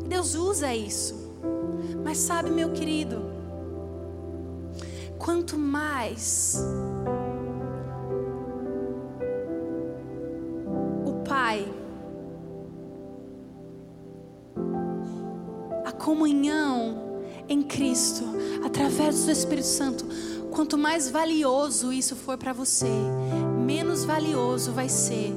[0.08, 1.14] Deus usa isso.
[2.04, 3.22] Mas sabe, meu querido,
[5.18, 6.60] quanto mais
[11.04, 11.70] o Pai,
[15.84, 16.67] a comunhão
[17.48, 18.24] em Cristo,
[18.64, 20.04] através do Espírito Santo,
[20.50, 22.90] quanto mais valioso isso for para você,
[23.64, 25.34] menos valioso vai ser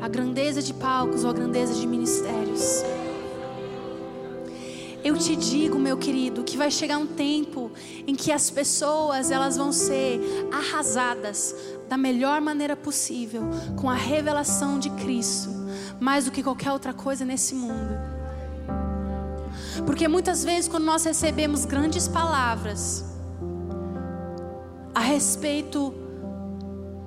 [0.00, 2.82] a grandeza de palcos ou a grandeza de ministérios.
[5.02, 7.70] Eu te digo, meu querido, que vai chegar um tempo
[8.06, 10.20] em que as pessoas elas vão ser
[10.52, 11.54] arrasadas
[11.88, 13.42] da melhor maneira possível
[13.80, 15.48] com a revelação de Cristo,
[15.98, 18.19] mais do que qualquer outra coisa nesse mundo.
[19.86, 23.04] Porque muitas vezes quando nós recebemos grandes palavras
[24.94, 25.94] a respeito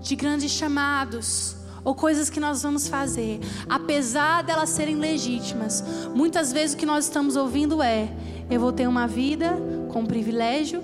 [0.01, 5.83] de grandes chamados ou coisas que nós vamos fazer, apesar delas serem legítimas,
[6.13, 8.09] muitas vezes o que nós estamos ouvindo é:
[8.49, 9.57] eu vou ter uma vida
[9.91, 10.81] com privilégio,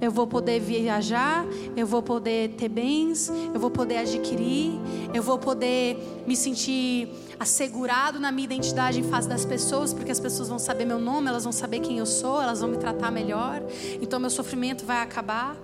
[0.00, 1.44] eu vou poder viajar,
[1.76, 4.72] eu vou poder ter bens, eu vou poder adquirir,
[5.12, 7.08] eu vou poder me sentir
[7.38, 11.28] assegurado na minha identidade em face das pessoas, porque as pessoas vão saber meu nome,
[11.28, 13.62] elas vão saber quem eu sou, elas vão me tratar melhor,
[14.00, 15.56] então meu sofrimento vai acabar.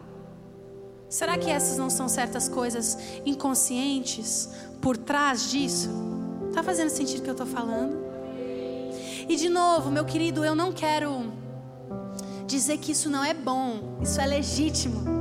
[1.09, 4.49] Será que essas não são certas coisas inconscientes
[4.83, 5.89] por trás disso?
[6.53, 8.05] Tá fazendo sentido o que eu estou falando?
[9.29, 11.33] E de novo, meu querido, eu não quero
[12.47, 15.17] dizer que isso não é bom, isso é legítimo.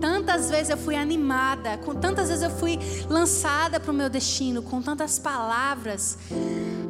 [0.00, 2.78] Tantas vezes eu fui animada, com tantas vezes eu fui
[3.08, 6.16] lançada para o meu destino, com tantas palavras,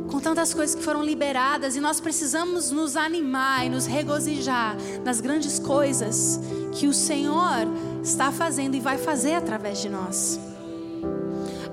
[0.09, 5.21] com tantas coisas que foram liberadas, e nós precisamos nos animar e nos regozijar nas
[5.21, 6.39] grandes coisas
[6.73, 7.67] que o Senhor
[8.03, 10.39] está fazendo e vai fazer através de nós.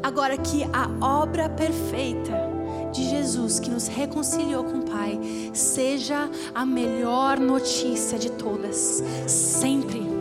[0.02, 2.47] Agora que a obra perfeita
[2.92, 5.20] de Jesus que nos reconciliou com o Pai
[5.54, 10.18] seja a melhor notícia de todas, sempre.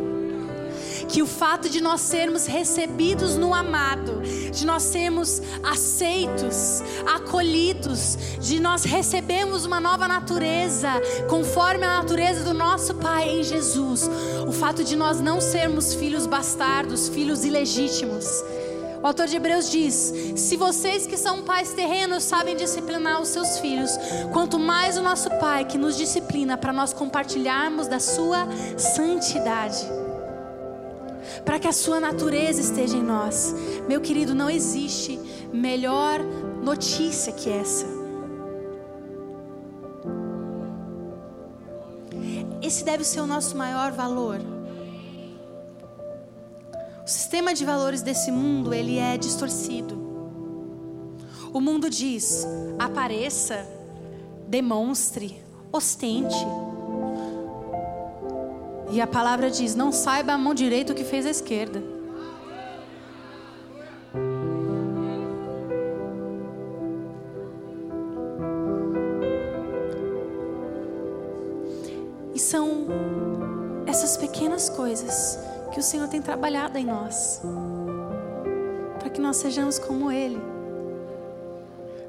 [1.09, 8.59] Que o fato de nós sermos recebidos no amado, de nós sermos aceitos, acolhidos, de
[8.59, 10.91] nós recebemos uma nova natureza,
[11.29, 14.11] conforme a natureza do nosso Pai em Jesus.
[14.49, 18.43] O fato de nós não sermos filhos bastardos, filhos ilegítimos
[19.03, 23.59] o autor de Hebreus diz: Se vocês que são pais terrenos sabem disciplinar os seus
[23.59, 23.91] filhos,
[24.33, 29.87] quanto mais o nosso Pai que nos disciplina para nós compartilharmos da sua santidade.
[31.45, 33.55] Para que a sua natureza esteja em nós.
[33.89, 35.21] Meu querido, não existe
[35.53, 36.21] melhor
[36.63, 37.87] notícia que essa.
[42.63, 44.56] Esse deve ser o nosso maior valor.
[47.07, 49.97] O sistema de valores desse mundo, ele é distorcido.
[51.53, 52.45] O mundo diz:
[52.81, 53.65] apareça,
[54.49, 55.41] demonstre,
[55.71, 56.35] ostente.
[58.91, 61.81] E a palavra diz: não saiba a mão direita o que fez a esquerda.
[72.35, 72.89] E são
[73.87, 75.39] essas pequenas coisas
[75.77, 77.43] que o Senhor tem trabalhado em nós,
[78.99, 80.41] para que nós sejamos como Ele,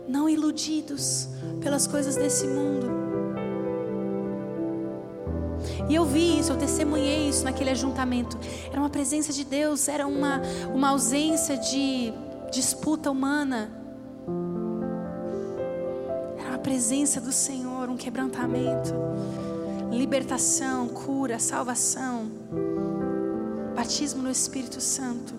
[0.07, 1.27] não iludidos
[1.59, 2.87] pelas coisas desse mundo.
[5.89, 8.37] E eu vi isso, eu testemunhei isso naquele ajuntamento.
[8.71, 10.41] Era uma presença de Deus, era uma,
[10.73, 12.13] uma ausência de
[12.49, 13.69] disputa humana.
[16.39, 18.93] Era uma presença do Senhor, um quebrantamento,
[19.91, 22.31] libertação, cura, salvação
[23.77, 25.35] batismo no Espírito Santo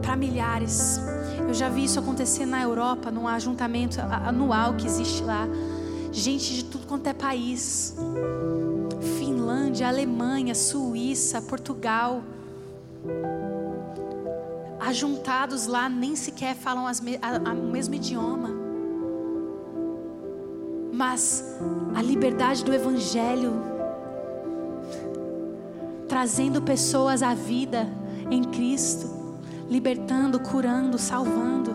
[0.00, 0.98] para milhares.
[1.46, 5.46] Eu já vi isso acontecer na Europa, num ajuntamento anual que existe lá.
[6.10, 7.94] Gente de tudo quanto é país.
[9.18, 12.22] Finlândia, Alemanha, Suíça, Portugal.
[14.80, 18.48] Ajuntados lá, nem sequer falam o mesmo idioma.
[20.94, 21.44] Mas
[21.94, 23.69] a liberdade do Evangelho
[26.10, 27.86] trazendo pessoas à vida
[28.28, 31.70] em Cristo, libertando, curando, salvando.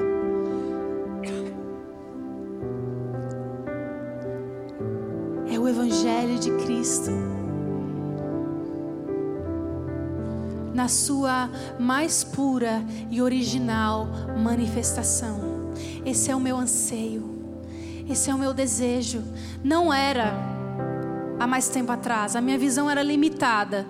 [5.50, 7.12] É o Evangelho de Cristo.
[10.74, 14.06] Na sua mais pura e original
[14.38, 15.39] manifestação.
[16.06, 17.24] Esse é o meu anseio.
[18.10, 19.24] Esse é o meu desejo.
[19.63, 20.34] Não era
[21.39, 22.36] há mais tempo atrás.
[22.36, 23.86] A minha visão era limitada.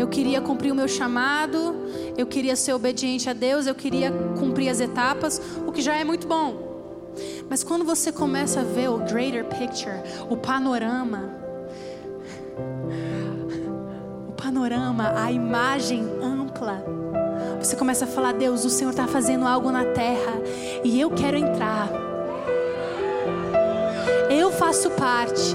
[0.00, 1.76] Eu queria cumprir o meu chamado,
[2.16, 6.04] eu queria ser obediente a Deus, eu queria cumprir as etapas, o que já é
[6.04, 7.10] muito bom.
[7.50, 11.34] Mas quando você começa a ver o greater picture, o panorama,
[14.26, 16.82] o panorama, a imagem ampla,
[17.58, 20.32] você começa a falar: Deus, o Senhor está fazendo algo na terra
[20.82, 21.90] e eu quero entrar.
[24.30, 25.54] Eu faço parte.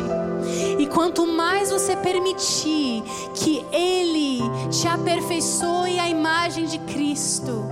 [0.77, 3.03] E quanto mais você permitir
[3.33, 7.63] que Ele te aperfeiçoe a imagem de Cristo,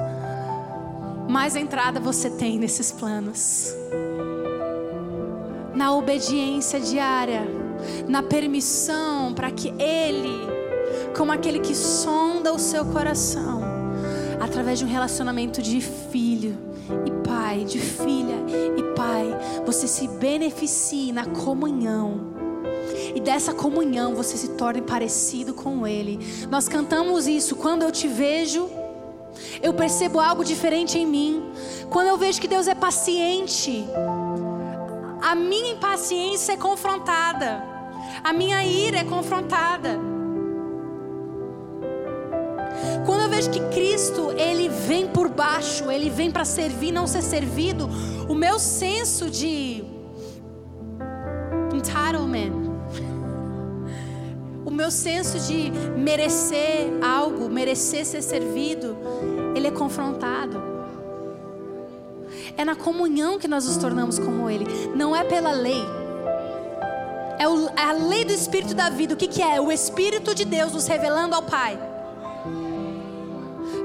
[1.28, 3.74] mais entrada você tem nesses planos.
[5.74, 7.48] Na obediência diária,
[8.08, 10.48] na permissão para que Ele,
[11.15, 13.62] como aquele que sonda o seu coração,
[14.40, 16.58] através de um relacionamento de filho
[17.06, 18.36] e pai, de filha
[18.78, 19.28] e pai,
[19.65, 22.33] você se beneficie na comunhão
[23.15, 26.19] e dessa comunhão você se torne parecido com Ele.
[26.49, 28.69] Nós cantamos isso quando eu te vejo,
[29.62, 31.43] eu percebo algo diferente em mim.
[31.89, 33.85] Quando eu vejo que Deus é paciente,
[35.21, 37.63] a minha impaciência é confrontada,
[38.23, 39.99] a minha ira é confrontada.
[43.06, 47.21] Quando eu vejo que Cristo, ele vem por baixo, ele vem para servir, não ser
[47.21, 47.89] servido,
[48.27, 49.83] o meu senso de
[51.73, 52.63] entitlement,
[54.74, 58.98] meu senso de merecer algo, merecer ser servido,
[59.56, 60.74] ele é confrontado.
[62.58, 64.65] É na comunhão que nós nos tornamos como Ele,
[64.96, 65.82] não é pela lei.
[67.40, 69.13] É, o, é a lei do Espírito da vida.
[69.13, 69.60] O que, que é?
[69.60, 71.80] O Espírito de Deus nos revelando ao Pai.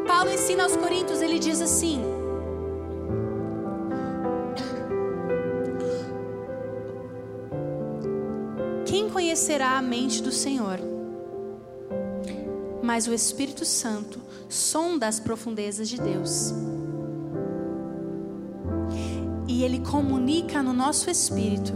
[0.07, 2.03] Paulo ensina aos Coríntios, ele diz assim:
[8.89, 10.79] Quem conhecerá a mente do Senhor?
[12.83, 14.19] Mas o Espírito Santo
[14.49, 16.55] sonda as profundezas de Deus.
[19.47, 21.75] E ele comunica no nosso espírito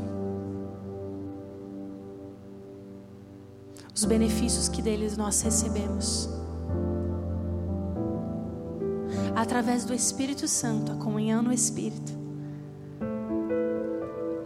[3.95, 6.31] os benefícios que deles nós recebemos
[9.37, 12.13] através do Espírito Santo, a comunhão no Espírito.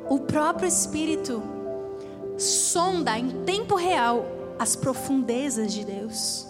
[0.08, 1.54] O próprio Espírito
[2.38, 4.26] sonda em tempo real
[4.58, 6.46] as profundezas de Deus.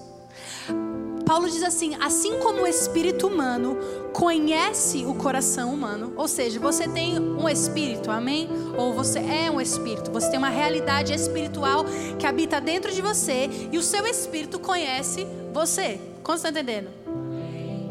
[1.27, 3.77] Paulo diz assim: assim como o espírito humano
[4.13, 8.49] conhece o coração humano, ou seja, você tem um espírito, amém?
[8.79, 11.85] Ou você é um espírito, você tem uma realidade espiritual
[12.19, 16.01] que habita dentro de você e o seu espírito conhece você.
[16.35, 16.89] Está entendendo?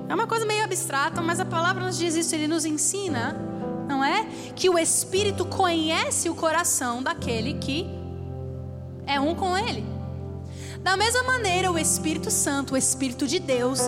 [0.08, 3.36] É uma coisa meio abstrata, mas a palavra nos diz isso, ele nos ensina,
[3.88, 4.26] não é?
[4.56, 7.88] Que o Espírito conhece o coração daquele que
[9.06, 9.86] é um com ele.
[10.82, 13.82] Da mesma maneira, o Espírito Santo, o Espírito de Deus,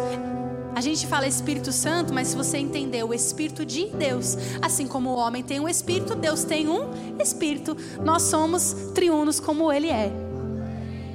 [0.74, 5.10] a gente fala Espírito Santo, mas se você entender o Espírito de Deus, assim como
[5.10, 7.76] o homem tem um Espírito, Deus tem um Espírito.
[8.04, 10.12] Nós somos triunos como Ele é,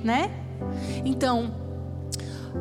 [0.02, 0.30] né?
[1.04, 1.61] Então,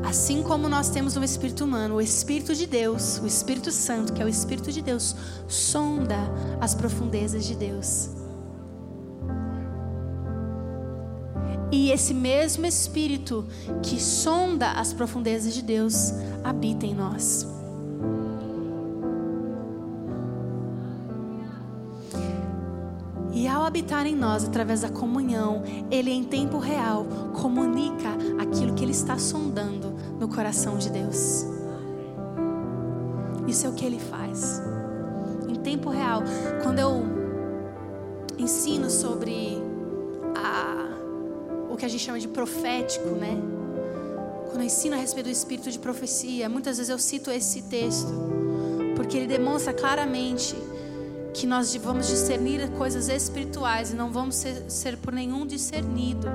[0.03, 4.21] Assim como nós temos um espírito humano, o Espírito de Deus, o Espírito Santo, que
[4.21, 5.15] é o Espírito de Deus,
[5.47, 6.17] sonda
[6.59, 8.09] as profundezas de Deus.
[11.71, 13.45] E esse mesmo Espírito
[13.83, 16.13] que sonda as profundezas de Deus
[16.43, 17.47] habita em nós.
[23.33, 28.83] E ao habitar em nós, através da comunhão, Ele em tempo real comunica aquilo que
[28.83, 29.80] Ele está sondando
[30.22, 31.47] no coração de Deus.
[33.47, 34.61] Isso é o que Ele faz.
[35.49, 36.22] Em tempo real,
[36.61, 37.03] quando eu
[38.38, 39.57] ensino sobre
[40.36, 40.95] a,
[41.72, 43.36] o que a gente chama de profético, né?
[44.45, 48.13] Quando eu ensino a respeito do espírito de profecia, muitas vezes eu cito esse texto,
[48.95, 50.55] porque ele demonstra claramente
[51.34, 56.28] que nós vamos discernir coisas espirituais e não vamos ser, ser por nenhum discernido.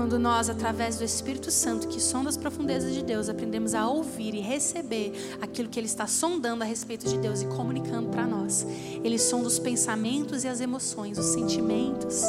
[0.00, 4.34] Quando nós, através do Espírito Santo, que sonda as profundezas de Deus, aprendemos a ouvir
[4.34, 8.66] e receber aquilo que Ele está sondando a respeito de Deus e comunicando para nós.
[9.04, 12.22] Ele sonda os pensamentos e as emoções, os sentimentos,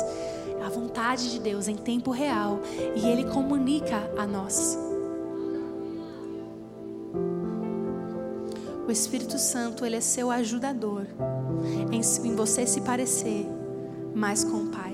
[0.66, 2.60] a vontade de Deus em tempo real
[2.94, 4.78] e Ele comunica a nós.
[8.86, 11.06] O Espírito Santo, ele é seu ajudador
[11.90, 13.48] em, você se parecer
[14.14, 14.94] mais com o Pai,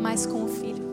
[0.00, 0.87] mais com o Filho.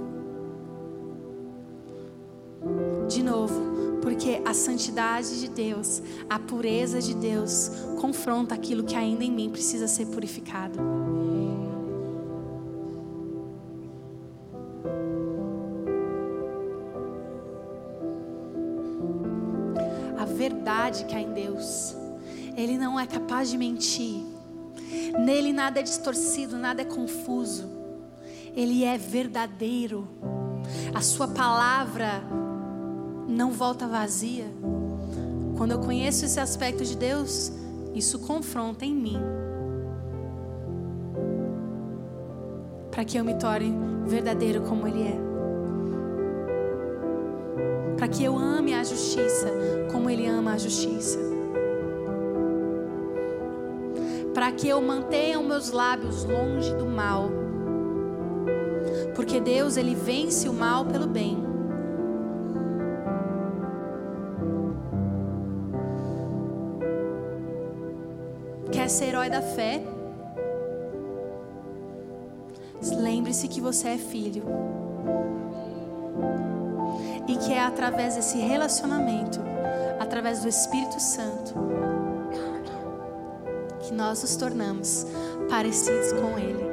[3.15, 9.23] De novo, porque a santidade de Deus, a pureza de Deus, confronta aquilo que ainda
[9.23, 10.77] em mim precisa ser purificado.
[20.19, 21.95] A verdade que há em Deus
[22.57, 24.25] ele não é capaz de mentir.
[25.17, 27.63] Nele nada é distorcido, nada é confuso.
[28.53, 30.05] Ele é verdadeiro.
[30.93, 32.21] A sua palavra
[33.35, 34.45] não volta vazia.
[35.57, 37.51] Quando eu conheço esse aspecto de Deus,
[37.93, 39.19] isso confronta em mim.
[42.89, 43.73] Para que eu me torne
[44.07, 45.17] verdadeiro como Ele é.
[47.97, 49.51] Para que eu ame a justiça
[49.91, 51.35] como Ele ama a justiça
[54.35, 57.31] para que eu mantenha os meus lábios longe do mal.
[59.15, 61.44] Porque Deus, ele vence o mal pelo bem.
[68.95, 69.81] Ser herói da fé?
[72.97, 74.43] Lembre-se que você é filho.
[77.27, 79.41] E que é através desse relacionamento
[79.99, 81.53] através do Espírito Santo,
[83.81, 85.05] que nós nos tornamos
[85.49, 86.65] parecidos com Ele.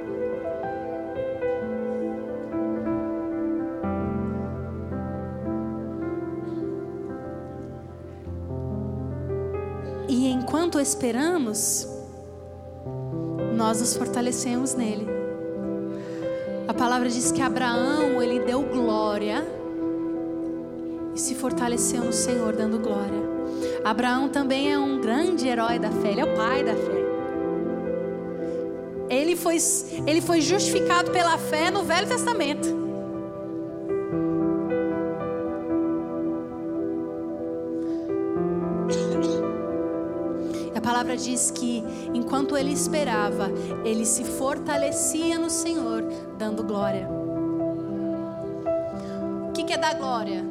[10.09, 11.92] E enquanto esperamos,
[13.63, 15.07] nós nos fortalecemos nele.
[16.67, 19.47] A palavra diz que Abraão, ele deu glória
[21.15, 23.23] e se fortaleceu no Senhor, dando glória.
[23.85, 27.03] Abraão também é um grande herói da fé, ele é o pai da fé.
[29.09, 29.59] Ele foi,
[30.09, 32.82] ele foi justificado pela fé no Velho Testamento.
[41.13, 41.85] Palavra diz que
[42.15, 43.51] enquanto ele esperava,
[43.85, 46.03] ele se fortalecia no Senhor,
[46.39, 47.09] dando glória.
[49.49, 50.45] O que, é dar glória?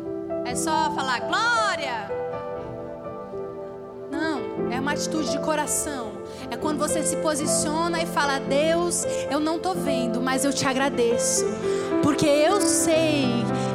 [0.45, 2.09] É só falar glória?
[4.09, 6.11] Não, é uma atitude de coração.
[6.49, 10.65] É quando você se posiciona e fala: Deus, eu não estou vendo, mas eu te
[10.67, 11.45] agradeço,
[12.03, 13.27] porque eu sei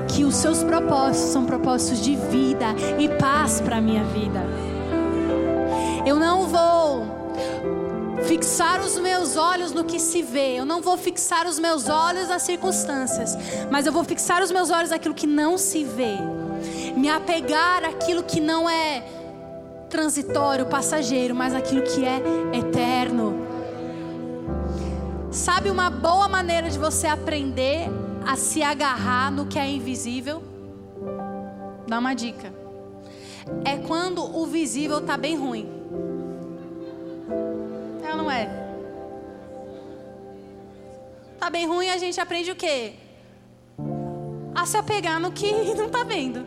[0.08, 2.66] que os seus propósitos são propósitos de vida
[2.98, 4.75] e paz para a minha vida.
[6.06, 7.04] Eu não vou
[8.28, 10.54] fixar os meus olhos no que se vê.
[10.54, 13.36] Eu não vou fixar os meus olhos nas circunstâncias,
[13.72, 16.16] mas eu vou fixar os meus olhos naquilo que não se vê.
[16.96, 19.02] Me apegar àquilo que não é
[19.90, 22.22] transitório, passageiro, mas aquilo que é
[22.56, 23.44] eterno.
[25.32, 27.88] Sabe uma boa maneira de você aprender
[28.24, 30.40] a se agarrar no que é invisível?
[31.88, 32.54] Dá uma dica.
[33.64, 35.75] É quando o visível está bem ruim
[38.26, 38.48] não é?
[41.38, 42.94] Tá bem ruim, a gente aprende o quê?
[44.52, 46.44] A se apegar no que não tá vendo.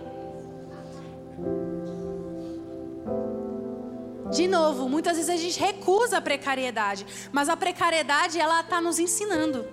[4.29, 8.99] De novo, muitas vezes a gente recusa a precariedade, mas a precariedade ela está nos
[8.99, 9.65] ensinando,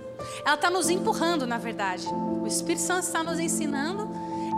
[0.45, 2.07] ela está nos empurrando, na verdade.
[2.07, 4.09] O Espírito Santo está nos ensinando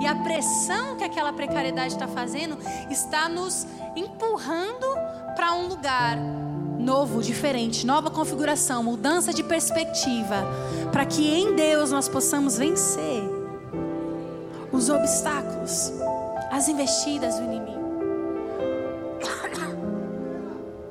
[0.00, 2.58] e a pressão que aquela precariedade está fazendo
[2.90, 4.86] está nos empurrando
[5.34, 6.16] para um lugar
[6.78, 10.46] novo, diferente, nova configuração, mudança de perspectiva,
[10.92, 13.22] para que em Deus nós possamos vencer
[14.72, 15.92] os obstáculos,
[16.50, 17.78] as investidas do inimigo.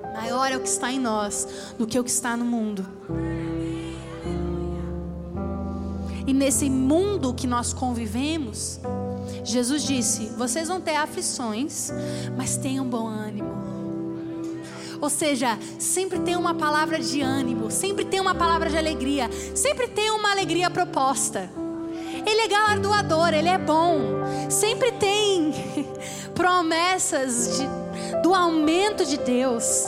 [0.13, 2.85] Maior é o que está em nós do que o que está no mundo.
[6.27, 8.81] E nesse mundo que nós convivemos,
[9.45, 11.89] Jesus disse: vocês vão ter aflições,
[12.35, 13.76] mas tenham bom ânimo.
[14.99, 19.87] Ou seja, sempre tem uma palavra de ânimo, sempre tem uma palavra de alegria, sempre
[19.87, 21.49] tem uma alegria proposta.
[22.25, 23.99] Ele é galardoador, ele é bom.
[24.49, 25.53] Sempre tem
[26.33, 29.85] promessas de, do aumento de Deus.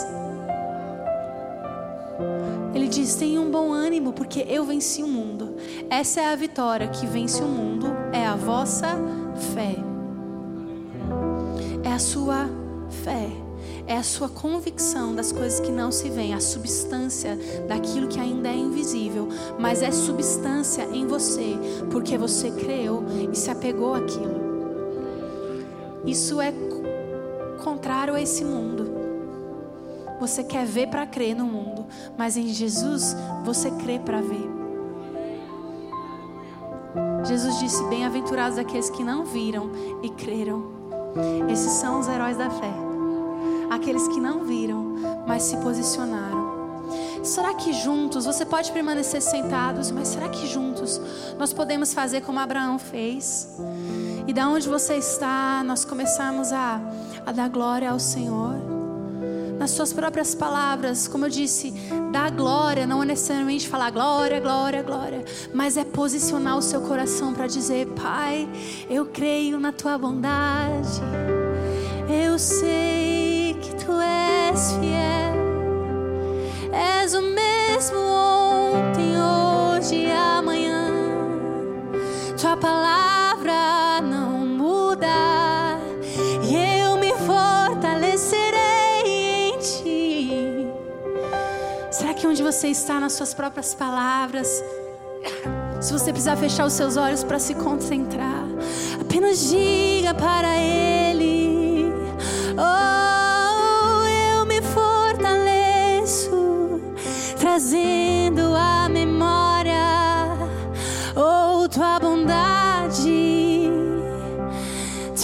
[2.73, 5.55] Ele diz: tenha um bom ânimo, porque eu venci o mundo.
[5.89, 8.95] Essa é a vitória que vence o mundo, é a vossa
[9.53, 9.75] fé.
[11.83, 12.47] É a sua
[13.03, 13.48] fé
[13.89, 17.35] é a sua convicção das coisas que não se veem, a substância
[17.67, 19.27] daquilo que ainda é invisível,
[19.57, 21.57] mas é substância em você,
[21.89, 24.47] porque você creu e se apegou àquilo.
[26.05, 26.53] Isso é
[27.63, 28.87] contrário a esse mundo.
[30.19, 34.49] Você quer ver para crer no mundo, mas em Jesus você crê para ver.
[37.25, 39.71] Jesus disse: Bem-aventurados aqueles que não viram
[40.03, 40.77] e creram.
[41.51, 42.88] Esses são os heróis da fé
[43.69, 44.95] aqueles que não viram,
[45.27, 46.59] mas se posicionaram.
[47.23, 50.99] Será que juntos, você pode permanecer sentados, mas será que juntos
[51.37, 53.47] nós podemos fazer como Abraão fez?
[54.25, 56.81] E da onde você está, nós começamos a,
[57.25, 58.55] a dar glória ao Senhor?
[59.59, 61.73] Nas suas próprias palavras, como eu disse,
[62.13, 67.33] dar glória não é necessariamente falar glória, glória, glória, mas é posicionar o seu coração
[67.33, 68.47] para dizer: Pai,
[68.89, 71.01] eu creio na tua bondade,
[72.07, 73.18] eu sei
[73.89, 75.33] tu és fiel,
[76.71, 80.91] és o mesmo ontem, hoje e amanhã.
[82.39, 85.07] Tua palavra não muda
[86.43, 90.67] e eu me fortalecerei em ti.
[91.89, 94.63] Será que onde você está nas suas próprias palavras?
[95.81, 98.45] Se você precisar fechar os seus olhos para se concentrar,
[99.01, 101.91] apenas diga para Ele.
[102.55, 102.98] Oh,
[107.59, 109.75] trazendo a memória
[111.13, 113.69] ou oh, tua bondade,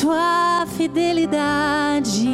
[0.01, 2.27] tua fidelidade.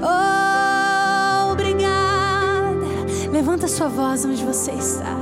[0.00, 2.86] Oh, obrigada.
[3.32, 5.16] Levanta sua voz onde você está.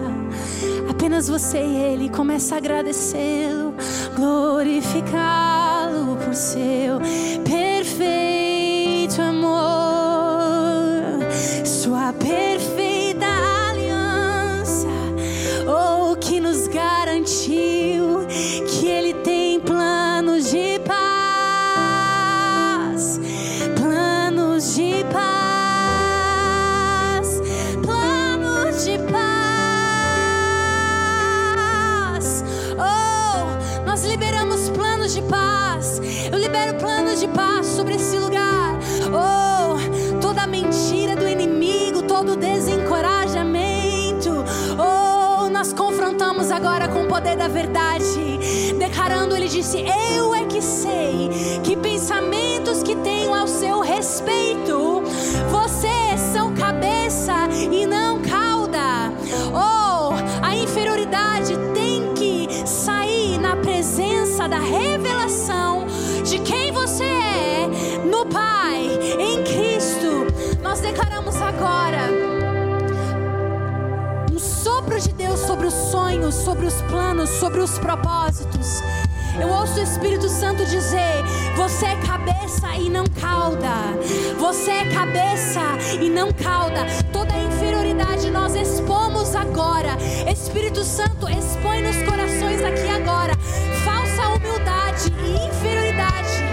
[0.91, 3.73] Apenas você e Ele começa a agradecê-lo,
[4.15, 7.01] glorificá-lo por seu
[7.43, 9.65] perfeito amor,
[11.65, 12.94] sua perfeita
[16.55, 18.25] nos garantiu
[18.69, 21.01] que Ele tem planos de paz,
[23.77, 26.21] planos de paz,
[27.83, 29.25] planos de paz.
[32.79, 33.47] Oh,
[33.85, 36.01] nós liberamos planos de paz.
[36.31, 38.79] Eu libero planos de paz sobre esse lugar.
[39.13, 39.75] Oh,
[40.21, 43.24] toda mentira do inimigo, todo desencorajamento.
[46.35, 48.75] Confrontamos agora com o poder da verdade.
[48.79, 49.79] Declarando, ele disse:
[50.13, 51.31] Eu é que sei
[51.63, 55.03] que pensamentos que tenho ao seu respeito,
[55.51, 59.13] vocês são cabeça e não cauda.
[59.53, 65.87] Oh, a inferioridade tem que sair na presença da revelação
[66.25, 67.69] de quem você é
[68.05, 68.85] no Pai,
[69.19, 70.27] em Cristo.
[70.63, 72.14] Nós declaramos agora
[75.65, 78.83] sobre os sonhos, sobre os planos, sobre os propósitos.
[79.41, 81.23] Eu ouço o Espírito Santo dizer:
[81.57, 83.69] Você é cabeça e não cauda.
[84.39, 85.61] Você é cabeça
[86.01, 86.87] e não cauda.
[87.13, 89.97] Toda inferioridade nós expomos agora.
[90.31, 93.35] Espírito Santo, expõe nos corações aqui agora.
[93.85, 96.45] Falsa humildade e inferioridade.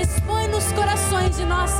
[0.00, 1.72] Expõe nos corações e nós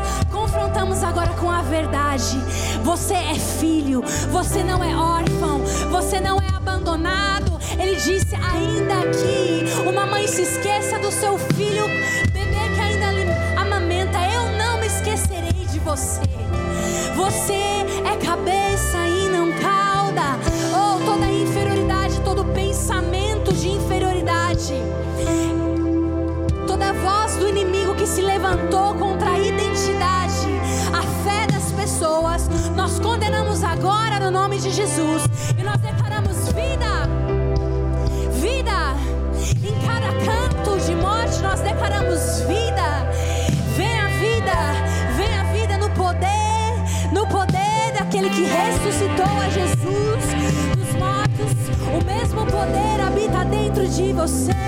[0.53, 2.39] confrontamos agora com a verdade.
[2.85, 7.59] Você é filho, você não é órfão, você não é abandonado.
[7.79, 11.87] Ele disse ainda que uma mãe se esqueça do seu filho,
[12.33, 13.07] bebê que ainda
[13.59, 16.21] amamenta, eu não me esquecerei de você.
[17.17, 20.39] Você é cabeça e não cauda.
[20.75, 24.75] Oh, toda inferioridade, todo pensamento de inferioridade
[26.73, 27.72] toda voz do inimigo
[28.03, 30.49] que se levantou contra a identidade,
[30.93, 35.23] a fé das pessoas, nós condenamos agora no nome de Jesus
[35.57, 37.07] e nós declaramos vida,
[38.41, 38.97] vida
[39.63, 43.07] em cada canto de morte, nós declaramos vida.
[43.77, 44.53] Vem a vida,
[45.17, 50.25] vem a vida no poder, no poder daquele que ressuscitou a Jesus
[50.77, 51.53] dos mortos.
[51.95, 54.63] O mesmo poder habita dentro de você.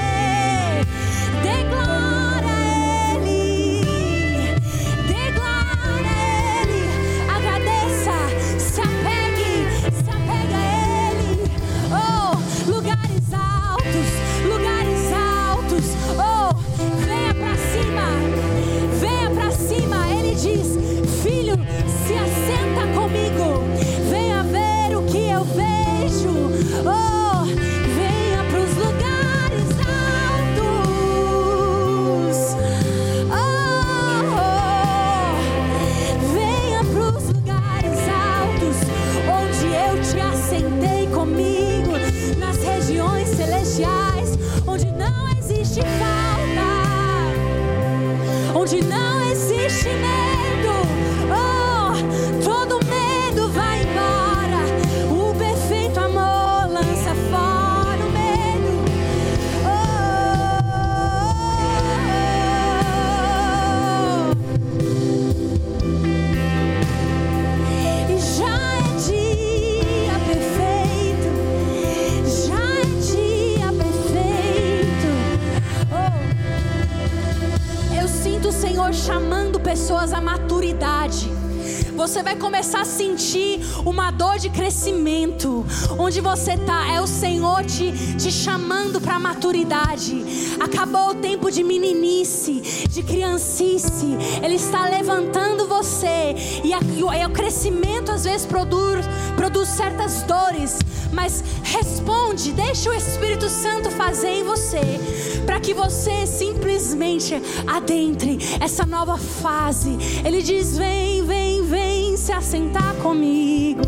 [86.14, 90.24] Onde você está, é o Senhor te, te chamando para a maturidade.
[90.60, 94.16] Acabou o tempo de meninice, de criancice.
[94.40, 96.36] Ele está levantando você.
[96.62, 99.04] E, a- e o, o crescimento às vezes produz,
[99.34, 100.78] produz certas dores.
[101.12, 105.00] Mas responde, deixa o Espírito Santo fazer em você.
[105.44, 107.34] Para que você simplesmente
[107.66, 109.98] adentre essa nova fase.
[110.24, 113.82] Ele diz: vem, vem, vem se assentar comigo.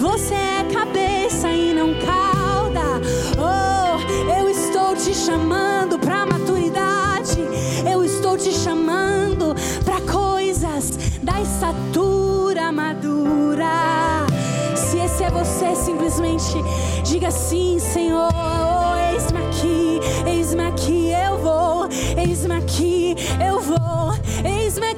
[0.00, 1.11] Você é cabeça
[1.48, 3.00] e não cauda.
[3.38, 7.40] Oh, eu estou te chamando para maturidade.
[7.90, 14.26] Eu estou te chamando para coisas da estatura madura.
[14.76, 16.54] Se esse é você, simplesmente
[17.04, 18.28] diga sim, Senhor.
[18.32, 21.88] Oh, eis-me aqui, eis-me aqui, eu vou.
[22.16, 24.12] Eis-me aqui, eu vou.
[24.44, 24.91] Eis-me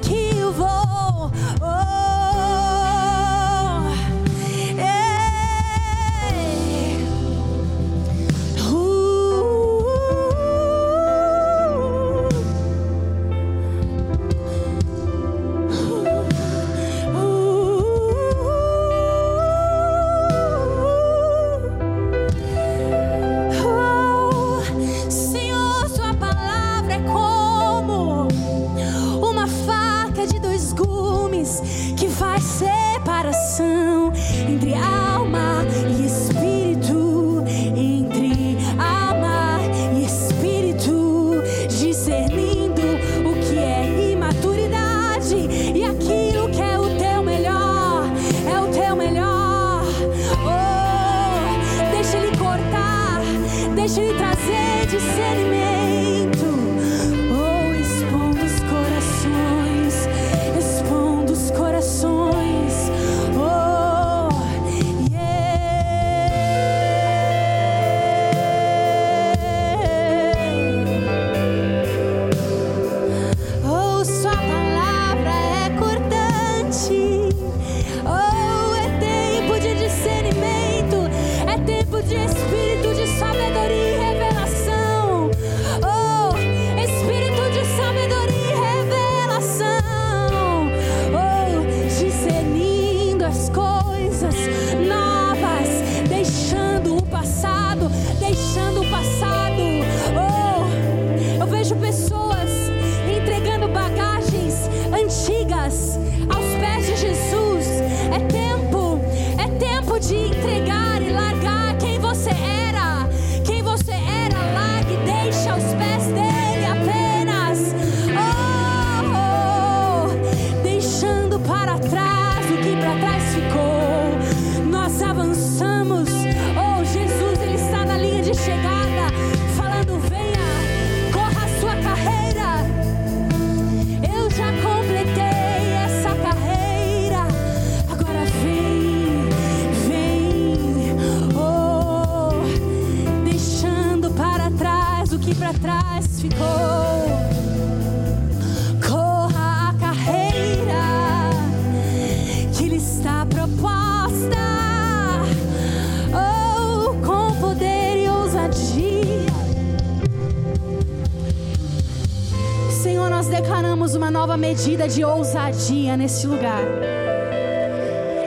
[164.85, 166.63] medida de ousadia nesse lugar.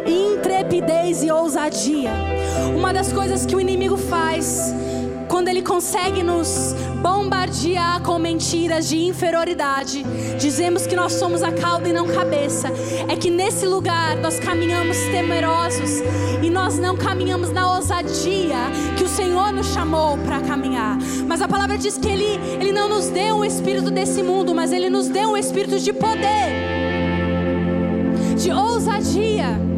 [0.05, 2.12] Intrepidez e ousadia.
[2.76, 4.74] Uma das coisas que o inimigo faz
[5.28, 10.03] quando ele consegue nos bombardear com mentiras de inferioridade,
[10.39, 12.69] dizemos que nós somos a cauda e não cabeça,
[13.07, 16.01] é que nesse lugar nós caminhamos temerosos
[16.41, 18.57] e nós não caminhamos na ousadia
[18.97, 20.97] que o Senhor nos chamou para caminhar.
[21.28, 24.71] Mas a palavra diz que ele, ele não nos deu o espírito desse mundo, mas
[24.71, 26.51] ele nos deu um espírito de poder,
[28.38, 29.76] de ousadia.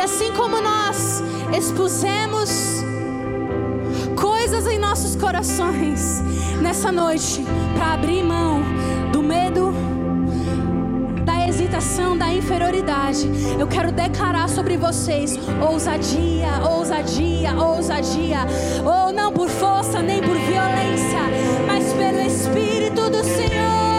[0.00, 1.22] E assim como nós
[1.54, 2.82] expusemos
[4.18, 6.22] coisas em nossos corações
[6.62, 7.44] nessa noite
[7.74, 8.62] para abrir mão
[9.12, 9.74] do medo,
[11.22, 13.28] da hesitação, da inferioridade.
[13.58, 18.38] Eu quero declarar sobre vocês ousadia, ousadia, ousadia.
[18.82, 21.20] Ou não por força nem por violência,
[21.66, 23.89] mas pelo Espírito do Senhor.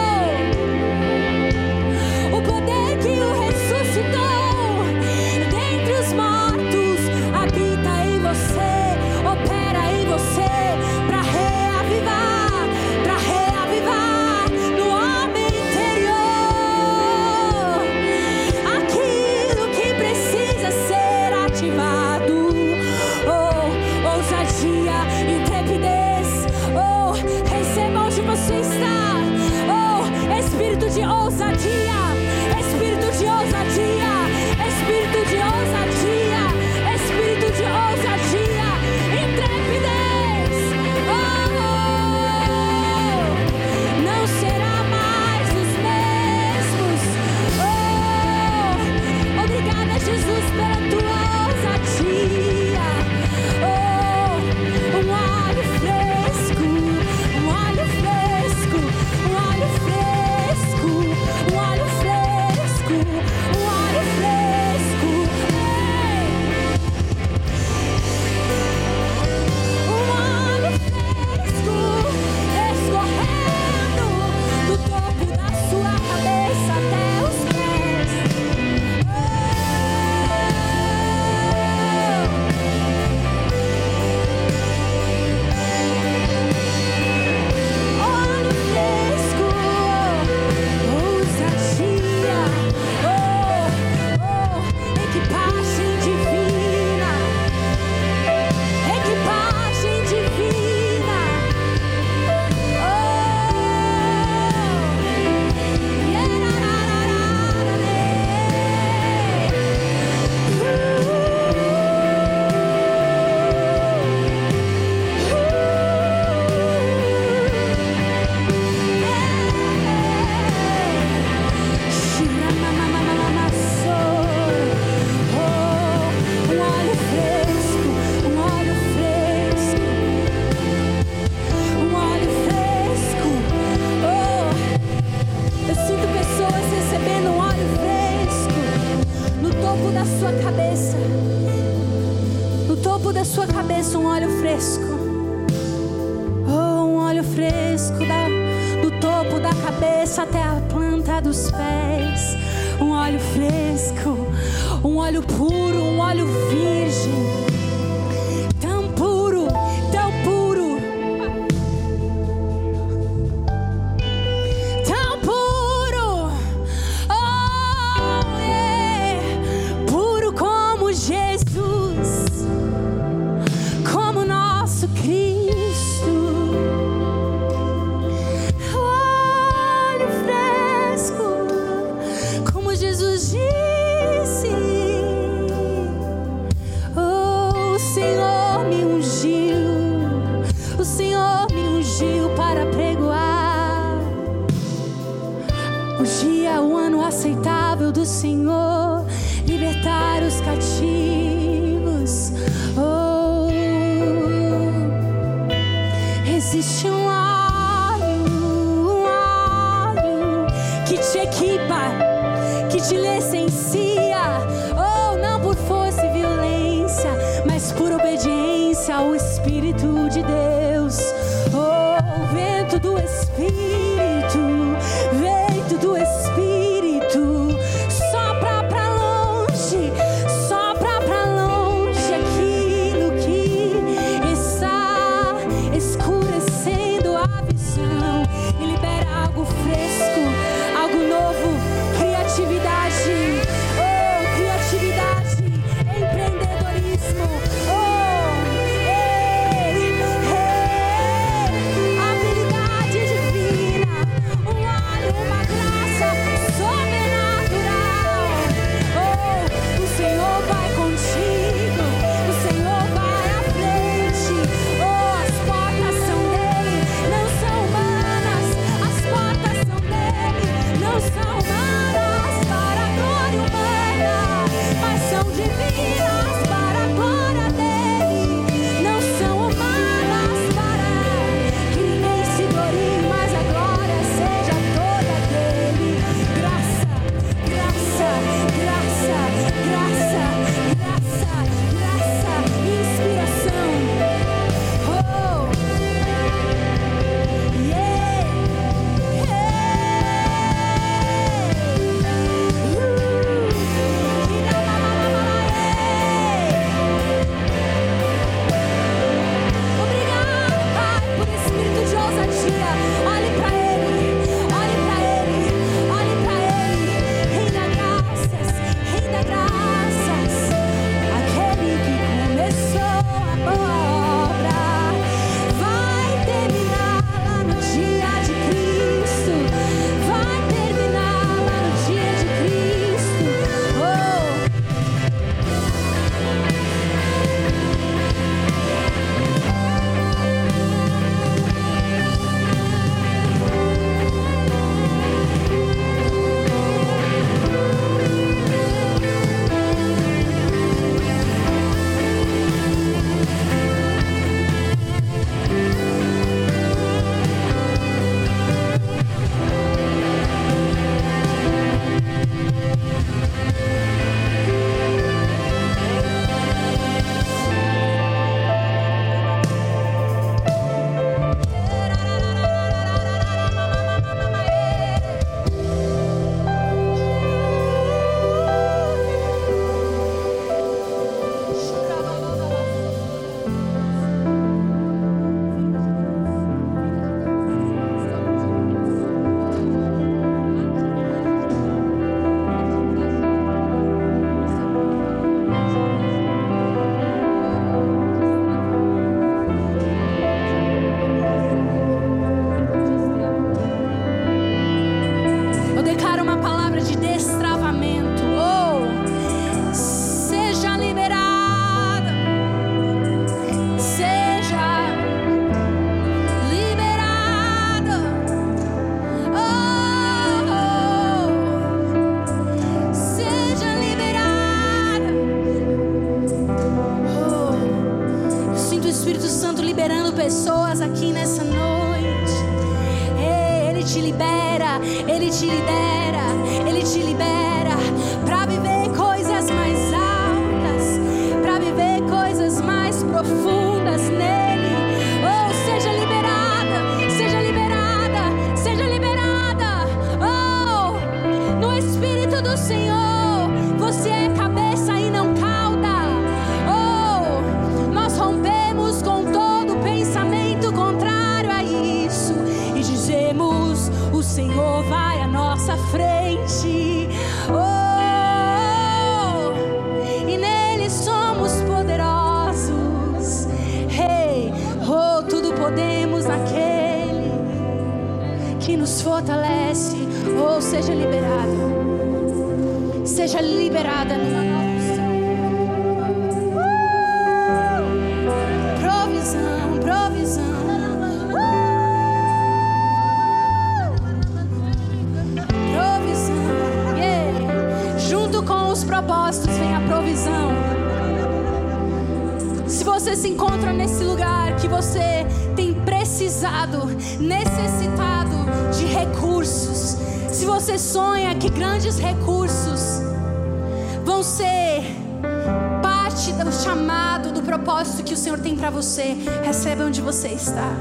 [517.58, 520.74] Propósito que o Senhor tem para você, receba onde você está.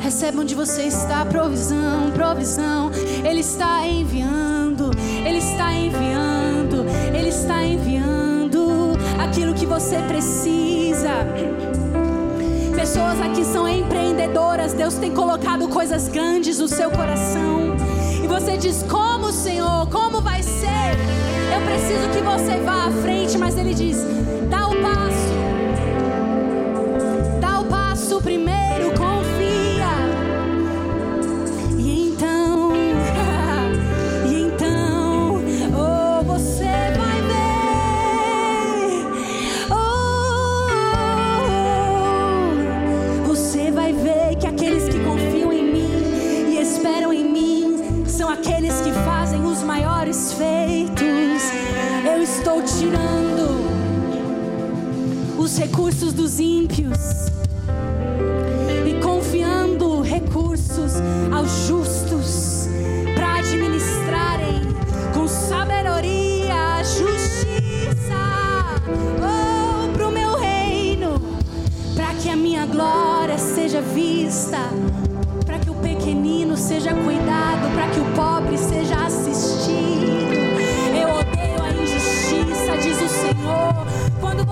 [0.00, 2.90] Receba onde você está, provisão, provisão.
[3.24, 4.90] Ele está enviando,
[5.24, 6.84] Ele está enviando,
[7.16, 11.10] Ele está enviando aquilo que você precisa.
[12.74, 17.76] Pessoas aqui são empreendedoras, Deus tem colocado coisas grandes no seu coração.
[18.24, 19.88] E você diz: Como, Senhor?
[19.90, 20.90] Como vai ser?
[21.54, 24.17] Eu preciso que você vá à frente, mas Ele diz:
[24.82, 25.34] passo.
[27.40, 29.07] Dá o passo primeiro, confia.
[55.58, 56.96] Recursos dos ímpios
[58.86, 60.92] e confiando recursos
[61.32, 62.68] aos justos
[63.16, 64.62] para administrarem
[65.12, 68.14] com sabedoria, justiça,
[69.18, 71.20] oh, para o meu reino,
[71.96, 74.60] para que a minha glória seja vista,
[75.44, 80.06] para que o pequenino seja cuidado, para que o pobre seja assistido.
[80.94, 83.87] Eu odeio a injustiça, diz o Senhor.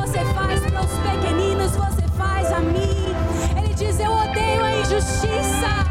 [0.07, 3.13] Você faz para os pequeninos, você faz a mim.
[3.59, 5.85] Ele diz: Eu odeio a injustiça.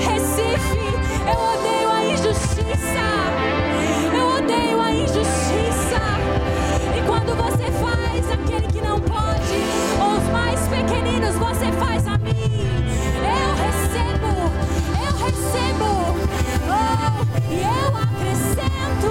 [0.00, 0.80] Recife,
[1.28, 3.06] eu odeio a injustiça.
[4.18, 6.00] Eu odeio a injustiça.
[6.96, 9.60] E quando você faz aquele que não pode,
[10.00, 12.32] ou os mais pequeninos, você faz a mim.
[13.22, 14.32] Eu recebo,
[15.04, 16.16] eu recebo.
[16.70, 19.10] Oh, e eu acrescento.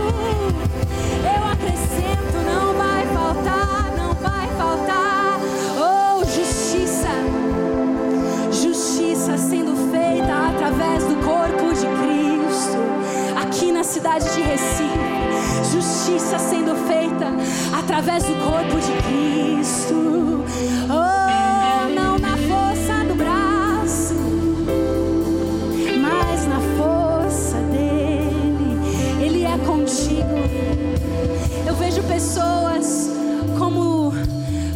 [1.23, 2.04] Eu acrescento,
[14.05, 15.73] cidade de Recife.
[15.73, 17.25] Justiça sendo feita
[17.77, 20.45] através do corpo de Cristo.
[20.87, 24.13] Oh, não na força do braço,
[25.99, 29.25] mas na força dele.
[29.25, 30.35] Ele é contigo.
[31.65, 33.09] Eu vejo pessoas
[33.57, 34.13] como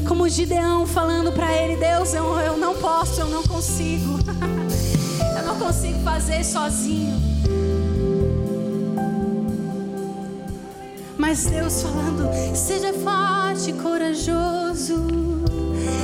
[0.08, 4.18] como Gideão falando para ele: Deus, eu, eu não posso, eu não consigo.
[5.38, 7.29] eu não consigo fazer sozinho.
[11.30, 15.06] Mas Deus falando: seja forte corajoso.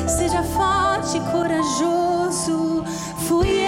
[0.07, 2.85] Seja forte corajoso.
[3.27, 3.64] Fui eu,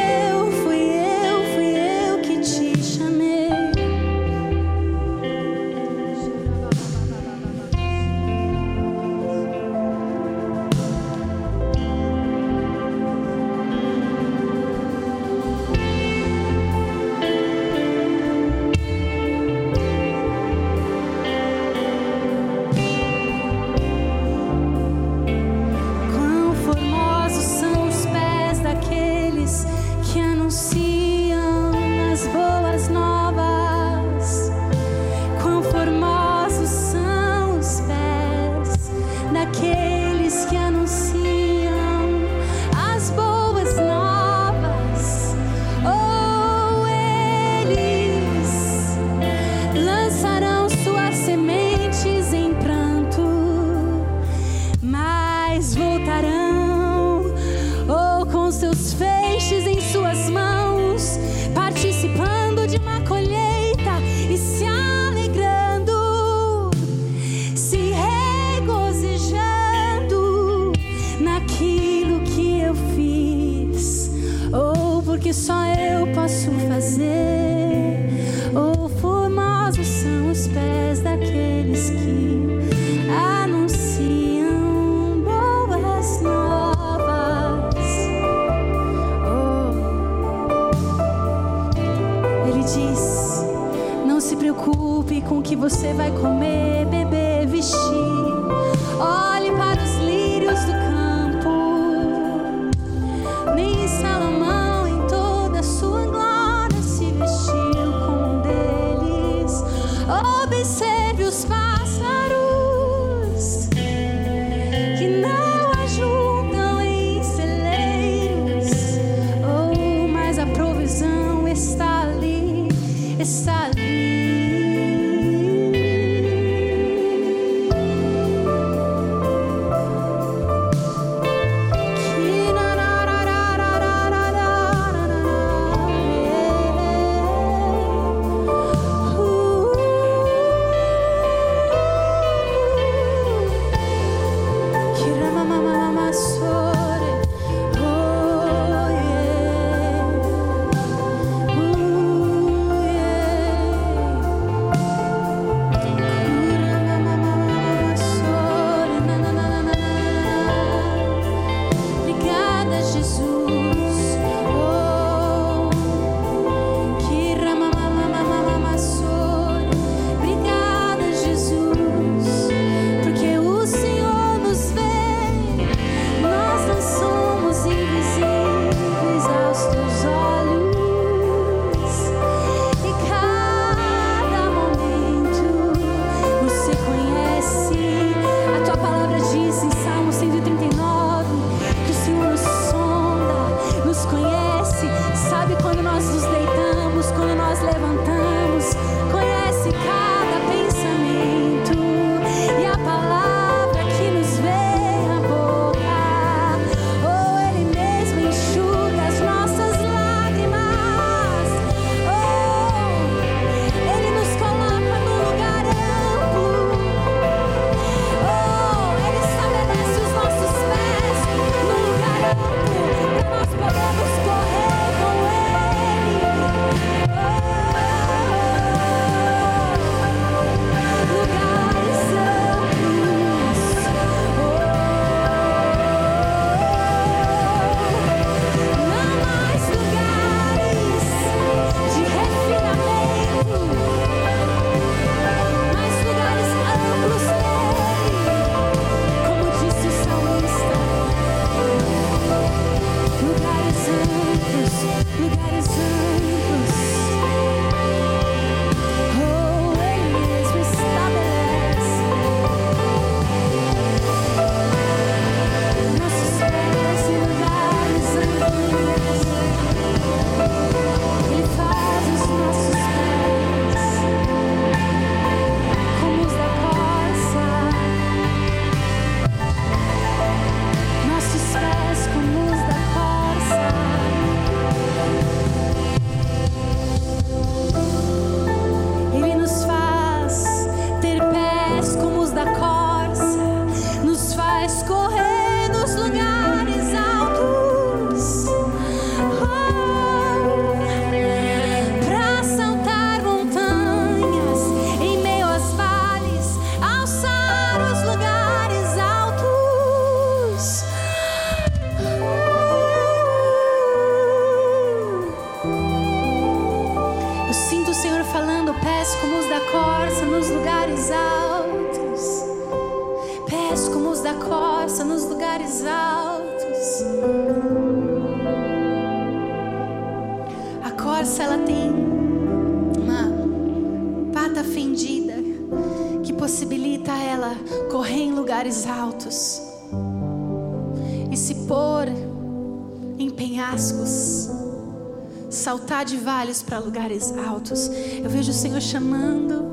[346.77, 347.89] para lugares altos.
[348.23, 349.65] Eu vejo o Senhor chamando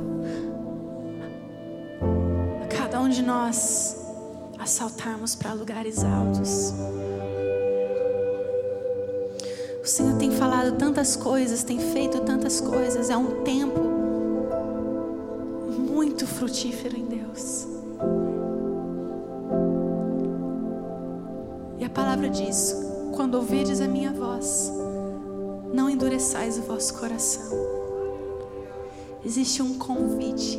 [2.62, 3.96] a cada um de nós
[4.58, 6.72] a saltarmos para lugares altos.
[9.82, 13.10] O Senhor tem falado tantas coisas, tem feito tantas coisas.
[13.10, 13.80] É um tempo
[15.78, 17.66] muito frutífero em Deus.
[21.78, 22.74] E a palavra diz:
[23.14, 24.72] quando ouvirdes a minha voz,
[26.24, 27.52] endureçais o vosso coração.
[29.24, 30.58] Existe um convite.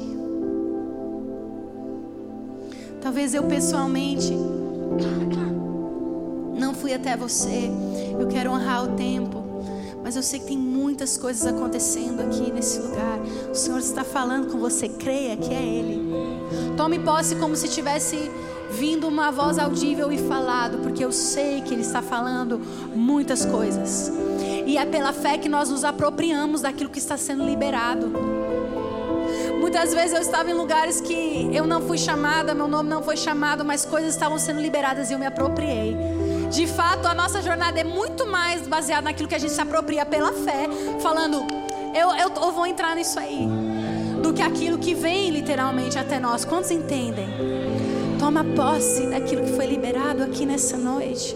[3.02, 4.34] Talvez eu pessoalmente
[6.58, 7.72] não fui até você.
[8.20, 9.44] Eu quero honrar o tempo.
[10.04, 13.20] Mas eu sei que tem muitas coisas acontecendo aqui nesse lugar.
[13.52, 14.88] O Senhor está falando com você.
[14.88, 16.00] Creia que é Ele.
[16.78, 18.30] Tome posse como se tivesse
[18.72, 22.60] vindo uma voz audível e falado, porque eu sei que Ele está falando
[22.96, 24.12] muitas coisas.
[24.66, 28.12] E é pela fé que nós nos apropriamos daquilo que está sendo liberado.
[29.60, 33.18] Muitas vezes eu estava em lugares que eu não fui chamada, meu nome não foi
[33.18, 35.96] chamado, mas coisas estavam sendo liberadas e eu me apropriei.
[36.52, 40.06] De fato, a nossa jornada é muito mais baseada naquilo que a gente se apropria
[40.06, 40.68] pela fé,
[41.02, 41.46] falando,
[41.94, 43.48] eu, eu, eu vou entrar nisso aí,
[44.22, 46.46] do que aquilo que vem literalmente até nós.
[46.46, 47.28] Quantos entendem?
[48.20, 51.36] Toma posse daquilo que foi liberado aqui nessa noite.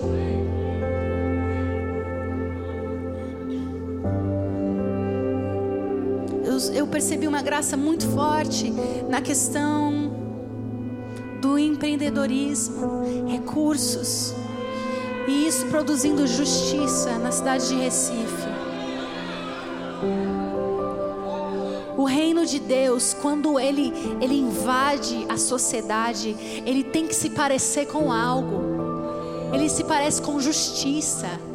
[6.68, 8.74] Eu, percebi uma graça muito forte
[9.08, 10.12] na questão
[11.40, 14.34] do empreendedorismo, recursos,
[15.26, 18.50] e isso produzindo justiça na cidade de Recife.
[21.98, 27.86] O reino de Deus, quando ele, ele invade a sociedade, ele tem que se parecer
[27.88, 28.64] com algo.
[29.54, 31.49] Ele se parece com justiça.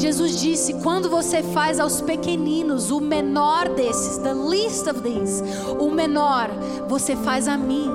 [0.00, 5.42] Jesus disse: quando você faz aos pequeninos, o menor desses, the least of these,
[5.78, 6.48] o menor,
[6.88, 7.90] você faz a mim.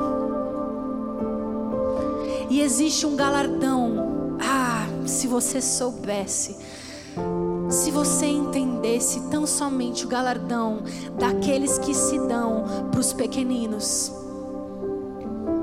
[2.50, 4.38] E existe um galardão.
[4.40, 6.56] Ah, se você soubesse
[7.70, 10.84] se você entendesse tão somente o galardão
[11.18, 14.12] daqueles que se dão para os pequeninos,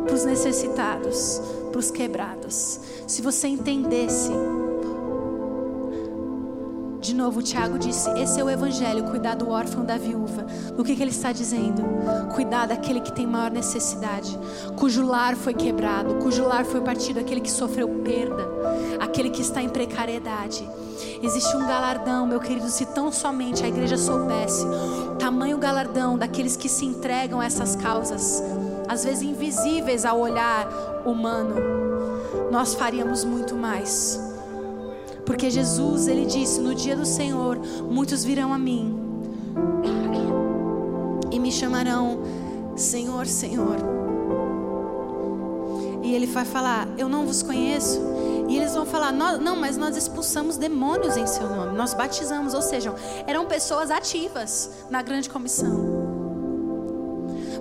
[0.04, 1.40] para os necessitados,
[1.70, 4.32] para os quebrados, se você entendesse.
[7.02, 10.46] De novo, Tiago disse: Esse é o Evangelho, cuidar do órfão da viúva.
[10.78, 11.82] O que, que ele está dizendo?
[12.32, 14.38] Cuidar daquele que tem maior necessidade,
[14.76, 18.48] cujo lar foi quebrado, cujo lar foi partido, aquele que sofreu perda,
[19.00, 20.64] aquele que está em precariedade.
[21.20, 24.64] Existe um galardão, meu querido, se tão somente a igreja soubesse
[25.18, 28.40] tamanho galardão daqueles que se entregam a essas causas,
[28.88, 30.68] às vezes invisíveis ao olhar
[31.04, 31.56] humano,
[32.48, 34.31] nós faríamos muito mais.
[35.24, 37.58] Porque Jesus, ele disse: No dia do Senhor,
[37.90, 38.98] muitos virão a mim
[41.30, 42.20] e me chamarão
[42.76, 43.76] Senhor, Senhor.
[46.02, 48.00] E ele vai falar: Eu não vos conheço.
[48.48, 52.54] E eles vão falar: não, mas nós expulsamos demônios em seu nome, nós batizamos.
[52.54, 52.94] Ou seja,
[53.26, 56.01] eram pessoas ativas na grande comissão.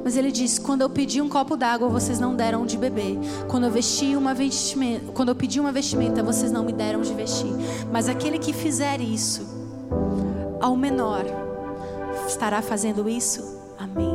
[0.04, 3.18] Mas ele diz: quando eu pedi um copo d'água, vocês não deram de beber.
[3.48, 7.14] Quando eu vesti uma vestimenta, quando eu pedi uma vestimenta, vocês não me deram de
[7.14, 7.52] vestir.
[7.92, 9.46] Mas aquele que fizer isso,
[10.60, 11.26] ao menor,
[12.28, 14.12] estará fazendo isso a mim.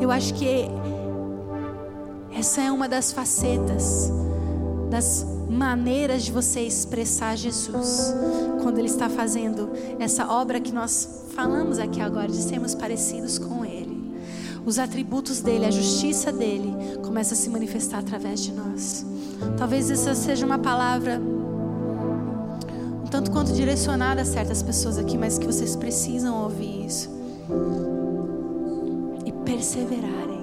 [0.00, 0.68] Eu acho que
[2.36, 4.10] essa é uma das facetas,
[4.90, 8.14] das maneiras de você expressar Jesus,
[8.62, 13.64] quando Ele está fazendo essa obra que nós falamos aqui agora, de sermos parecidos com
[13.64, 14.00] Ele.
[14.64, 19.06] Os atributos dele, a justiça dele, começa a se manifestar através de nós.
[19.56, 21.20] Talvez essa seja uma palavra
[23.02, 27.10] um tanto quanto direcionada a certas pessoas aqui, mas que vocês precisam ouvir isso
[29.24, 30.39] e perseverarem.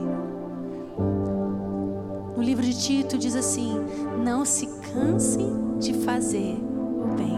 [2.37, 3.83] No livro de Tito diz assim:
[4.23, 7.35] Não se cansem de fazer o bem.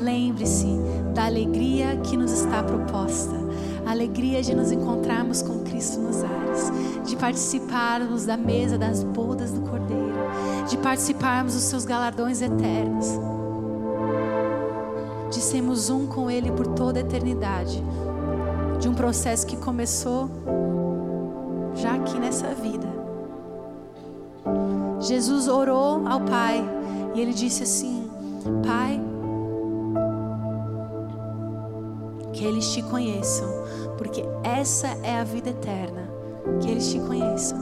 [0.00, 0.68] Lembre-se
[1.12, 3.34] da alegria que nos está proposta,
[3.84, 6.70] a alegria de nos encontrarmos com Cristo nos ares,
[7.04, 10.14] de participarmos da mesa das bodas do Cordeiro,
[10.68, 13.18] de participarmos dos seus galardões eternos,
[15.28, 17.82] de sermos um com Ele por toda a eternidade,
[18.78, 20.30] de um processo que começou
[21.74, 22.91] já aqui nessa vida
[25.02, 26.64] Jesus orou ao Pai
[27.14, 28.08] e ele disse assim:
[28.64, 29.00] Pai,
[32.32, 33.48] que eles te conheçam,
[33.98, 36.08] porque essa é a vida eterna,
[36.60, 37.58] que eles te conheçam.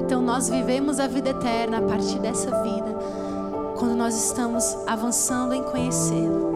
[0.00, 2.96] Então nós vivemos a vida eterna a partir dessa vida,
[3.78, 6.52] quando nós estamos avançando em conhecê-lo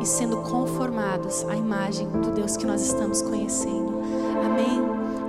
[0.00, 4.00] e sendo conformados à imagem do Deus que nós estamos conhecendo.
[4.44, 4.80] Amém.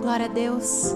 [0.01, 0.95] Glória a Deus.